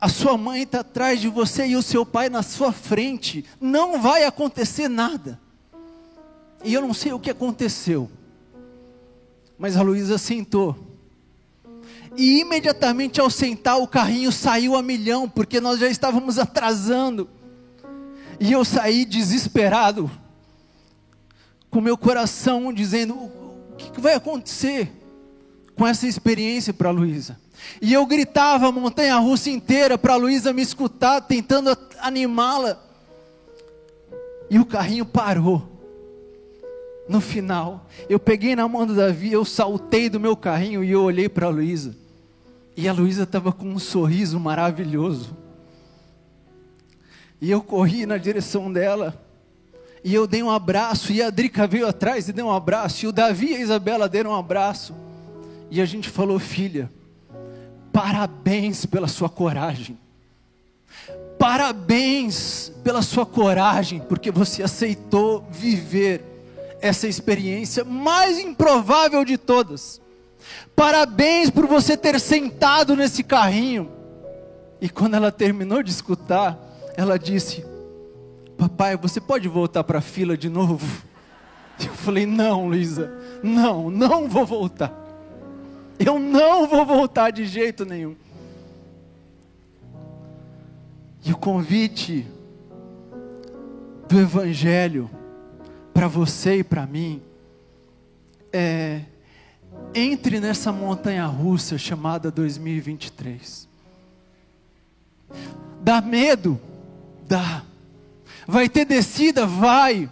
a 0.00 0.08
sua 0.08 0.36
mãe 0.36 0.62
está 0.62 0.80
atrás 0.80 1.20
de 1.20 1.28
você 1.28 1.66
e 1.66 1.76
o 1.76 1.82
seu 1.82 2.06
pai 2.06 2.28
na 2.28 2.42
sua 2.42 2.72
frente, 2.72 3.44
não 3.60 4.00
vai 4.00 4.24
acontecer 4.24 4.88
nada. 4.88 5.40
E 6.64 6.72
eu 6.72 6.80
não 6.80 6.94
sei 6.94 7.12
o 7.12 7.18
que 7.18 7.30
aconteceu, 7.30 8.10
mas 9.58 9.76
a 9.76 9.82
Luísa 9.82 10.16
sentou. 10.16 10.76
E 12.16 12.40
imediatamente 12.40 13.20
ao 13.20 13.30
sentar, 13.30 13.78
o 13.78 13.86
carrinho 13.86 14.32
saiu 14.32 14.76
a 14.76 14.82
milhão, 14.82 15.28
porque 15.28 15.60
nós 15.60 15.78
já 15.78 15.88
estávamos 15.88 16.38
atrasando. 16.38 17.28
E 18.40 18.52
eu 18.52 18.64
saí 18.64 19.04
desesperado, 19.04 20.10
com 21.70 21.80
meu 21.80 21.96
coração 21.96 22.72
dizendo: 22.72 23.14
o 23.14 23.76
que 23.76 24.00
vai 24.00 24.14
acontecer 24.14 24.90
com 25.76 25.86
essa 25.86 26.06
experiência 26.06 26.72
para 26.72 26.88
a 26.88 26.92
Luísa? 26.92 27.38
E 27.80 27.92
eu 27.92 28.04
gritava 28.06 28.68
a 28.68 28.72
montanha 28.72 29.16
russa 29.16 29.50
inteira 29.50 29.96
para 29.96 30.14
a 30.14 30.16
Luísa 30.16 30.52
me 30.52 30.62
escutar, 30.62 31.20
tentando 31.20 31.76
animá-la. 31.98 32.78
E 34.50 34.58
o 34.58 34.64
carrinho 34.64 35.04
parou. 35.04 35.76
No 37.08 37.20
final, 37.20 37.86
eu 38.08 38.18
peguei 38.18 38.54
na 38.54 38.68
mão 38.68 38.86
do 38.86 38.94
Davi, 38.94 39.32
eu 39.32 39.44
saltei 39.44 40.10
do 40.10 40.20
meu 40.20 40.36
carrinho 40.36 40.84
e 40.84 40.90
eu 40.90 41.02
olhei 41.02 41.28
para 41.28 41.46
a 41.46 41.50
Luísa. 41.50 41.96
E 42.76 42.86
a 42.86 42.92
Luísa 42.92 43.22
estava 43.22 43.50
com 43.50 43.66
um 43.66 43.78
sorriso 43.78 44.38
maravilhoso. 44.38 45.36
E 47.40 47.50
eu 47.50 47.62
corri 47.62 48.04
na 48.04 48.18
direção 48.18 48.72
dela. 48.72 49.20
E 50.04 50.14
eu 50.14 50.26
dei 50.26 50.42
um 50.42 50.50
abraço. 50.50 51.12
E 51.12 51.22
a 51.22 51.30
Drica 51.30 51.66
veio 51.66 51.86
atrás 51.88 52.28
e 52.28 52.32
deu 52.32 52.46
um 52.46 52.52
abraço. 52.52 53.04
E 53.04 53.08
o 53.08 53.12
Davi 53.12 53.52
e 53.52 53.56
a 53.56 53.60
Isabela 53.60 54.08
deram 54.08 54.30
um 54.30 54.36
abraço. 54.36 54.94
E 55.70 55.80
a 55.80 55.84
gente 55.84 56.08
falou: 56.08 56.38
Filha, 56.38 56.90
Parabéns 57.92 58.86
pela 58.86 59.08
sua 59.08 59.28
coragem. 59.28 59.98
Parabéns 61.38 62.72
pela 62.82 63.00
sua 63.00 63.24
coragem, 63.24 64.00
porque 64.00 64.30
você 64.30 64.62
aceitou 64.62 65.46
viver 65.50 66.24
essa 66.80 67.06
experiência 67.06 67.84
mais 67.84 68.38
improvável 68.38 69.24
de 69.24 69.38
todas. 69.38 70.00
Parabéns 70.74 71.50
por 71.50 71.66
você 71.66 71.96
ter 71.96 72.18
sentado 72.20 72.96
nesse 72.96 73.22
carrinho. 73.22 73.90
E 74.80 74.88
quando 74.88 75.14
ela 75.14 75.32
terminou 75.32 75.82
de 75.82 75.90
escutar, 75.90 76.58
ela 76.96 77.18
disse: 77.18 77.64
Papai, 78.56 78.96
você 78.96 79.20
pode 79.20 79.48
voltar 79.48 79.84
para 79.84 79.98
a 79.98 80.02
fila 80.02 80.36
de 80.36 80.48
novo? 80.48 80.86
Eu 81.80 81.94
falei: 81.94 82.26
Não, 82.26 82.68
Luísa, 82.68 83.12
não, 83.42 83.90
não 83.90 84.28
vou 84.28 84.44
voltar. 84.44 85.07
Eu 85.98 86.18
não 86.18 86.66
vou 86.66 86.86
voltar 86.86 87.30
de 87.30 87.46
jeito 87.46 87.84
nenhum. 87.84 88.14
E 91.24 91.32
o 91.32 91.36
convite 91.36 92.26
do 94.08 94.20
Evangelho 94.20 95.10
para 95.92 96.06
você 96.06 96.58
e 96.58 96.64
para 96.64 96.86
mim 96.86 97.20
é: 98.52 99.02
entre 99.94 100.40
nessa 100.40 100.72
montanha 100.72 101.26
russa 101.26 101.76
chamada 101.76 102.30
2023. 102.30 103.68
Dá 105.82 106.00
medo? 106.00 106.60
Dá. 107.26 107.62
Vai 108.46 108.68
ter 108.68 108.84
descida? 108.84 109.46
Vai. 109.46 110.08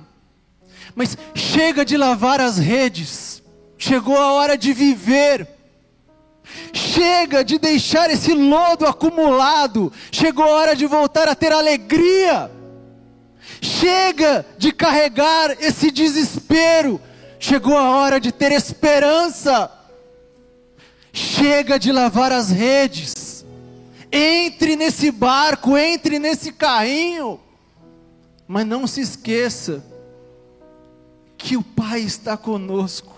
Mas 0.94 1.16
chega 1.35 1.85
de 1.85 1.96
lavar 1.96 2.40
as 2.40 2.59
redes. 2.59 3.42
Chegou 3.79 4.16
a 4.16 4.33
hora 4.33 4.59
de 4.59 4.72
viver. 4.72 5.56
Chega 6.96 7.44
de 7.44 7.59
deixar 7.59 8.09
esse 8.09 8.32
lodo 8.32 8.87
acumulado. 8.87 9.92
Chegou 10.11 10.46
a 10.46 10.48
hora 10.48 10.74
de 10.74 10.87
voltar 10.87 11.28
a 11.28 11.35
ter 11.35 11.52
alegria. 11.52 12.50
Chega 13.61 14.46
de 14.56 14.72
carregar 14.72 15.59
esse 15.61 15.90
desespero. 15.90 16.98
Chegou 17.38 17.76
a 17.76 17.96
hora 17.96 18.18
de 18.18 18.32
ter 18.32 18.50
esperança. 18.50 19.70
Chega 21.12 21.78
de 21.78 21.92
lavar 21.92 22.32
as 22.32 22.50
redes. 22.50 23.44
Entre 24.11 24.74
nesse 24.74 25.11
barco, 25.11 25.76
entre 25.76 26.18
nesse 26.18 26.50
carrinho. 26.50 27.38
Mas 28.48 28.66
não 28.66 28.87
se 28.87 29.02
esqueça 29.02 29.85
que 31.37 31.59
o 31.59 31.62
Pai 31.62 32.00
está 32.00 32.38
conosco. 32.38 33.14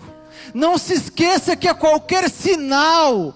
Não 0.52 0.76
se 0.76 0.94
esqueça 0.94 1.54
que 1.54 1.68
a 1.68 1.74
qualquer 1.74 2.28
sinal, 2.28 3.34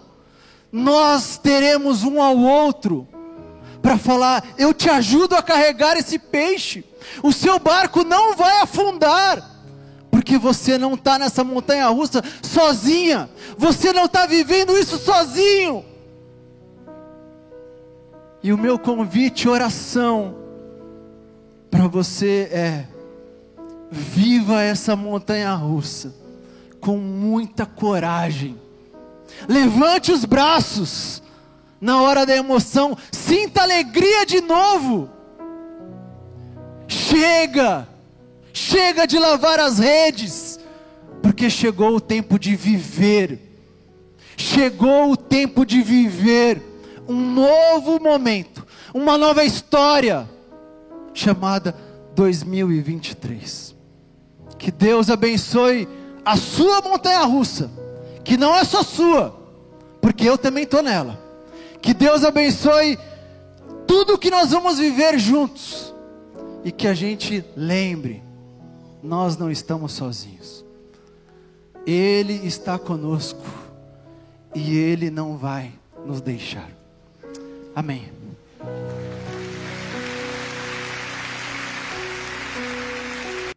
nós 0.73 1.37
teremos 1.37 2.03
um 2.03 2.21
ao 2.21 2.37
outro 2.37 3.07
para 3.83 3.99
falar: 3.99 4.43
eu 4.57 4.73
te 4.73 4.89
ajudo 4.89 5.37
a 5.37 5.43
carregar 5.43 5.99
esse 5.99 6.19
peixe, 6.19 6.83
o 7.23 7.31
seu 7.31 7.59
barco 7.59 8.03
não 8.03 8.35
vai 8.35 8.61
afundar. 8.61 9.51
Porque 10.11 10.39
você 10.39 10.79
não 10.79 10.95
está 10.95 11.19
nessa 11.19 11.43
montanha 11.43 11.89
russa 11.89 12.23
sozinha, 12.43 13.29
você 13.59 13.93
não 13.93 14.05
está 14.05 14.25
vivendo 14.25 14.77
isso 14.79 14.99
sozinho. 14.99 15.85
E 18.43 18.53
o 18.53 18.59
meu 18.59 18.79
convite, 18.79 19.49
oração, 19.49 20.37
para 21.71 21.87
você 21.87 22.49
é: 22.53 22.89
viva 23.91 24.63
essa 24.63 24.95
montanha 24.95 25.55
russa 25.55 26.15
com 26.81 26.97
muita 26.97 27.65
coragem. 27.67 28.62
Levante 29.49 30.13
os 30.13 30.25
braços 30.25 31.23
na 31.81 32.01
hora 32.01 32.25
da 32.25 32.37
emoção, 32.37 32.97
sinta 33.11 33.63
alegria 33.63 34.25
de 34.25 34.41
novo. 34.41 35.11
Chega, 36.87 37.89
chega 38.53 39.05
de 39.05 39.19
lavar 39.19 39.59
as 39.59 39.81
redes, 39.81 40.61
porque 41.21 41.51
chegou 41.51 41.97
o 41.97 42.01
tempo 42.01 42.39
de 42.39 42.55
viver. 42.55 43.41
Chegou 44.37 45.11
o 45.11 45.17
tempo 45.17 45.67
de 45.67 45.83
viver 45.83 46.63
um 47.09 47.33
novo 47.33 48.01
momento, 48.01 48.67
uma 48.95 49.19
nova 49.19 49.45
história, 49.45 50.29
chamada 51.13 51.77
2023. 52.15 53.75
Que 54.57 54.71
Deus 54.71 55.11
abençoe 55.11 55.89
a 56.25 56.37
sua 56.37 56.81
montanha 56.81 57.25
russa, 57.25 57.71
que 58.25 58.37
não 58.37 58.55
é 58.55 58.65
só 58.65 58.83
sua, 58.83 59.37
porque 60.01 60.29
eu 60.29 60.39
também 60.39 60.65
estou 60.65 60.83
nela. 60.83 61.19
Que 61.81 61.93
Deus 61.93 62.25
abençoe 62.25 62.99
tudo 63.87 64.19
que 64.19 64.31
nós 64.31 64.51
vamos 64.51 64.79
viver 64.79 65.19
juntos 65.19 65.93
e 66.65 66.71
que 66.71 66.87
a 66.87 66.95
gente 66.95 67.45
lembre, 67.57 68.23
nós 69.03 69.37
não 69.37 69.51
estamos 69.51 69.93
sozinhos. 69.93 70.65
Ele 71.87 72.35
está 72.47 72.79
conosco 72.79 73.45
e 74.55 74.77
Ele 74.77 75.11
não 75.11 75.37
vai 75.37 75.73
nos 76.07 76.21
deixar. 76.21 76.71
Amém. 77.75 78.13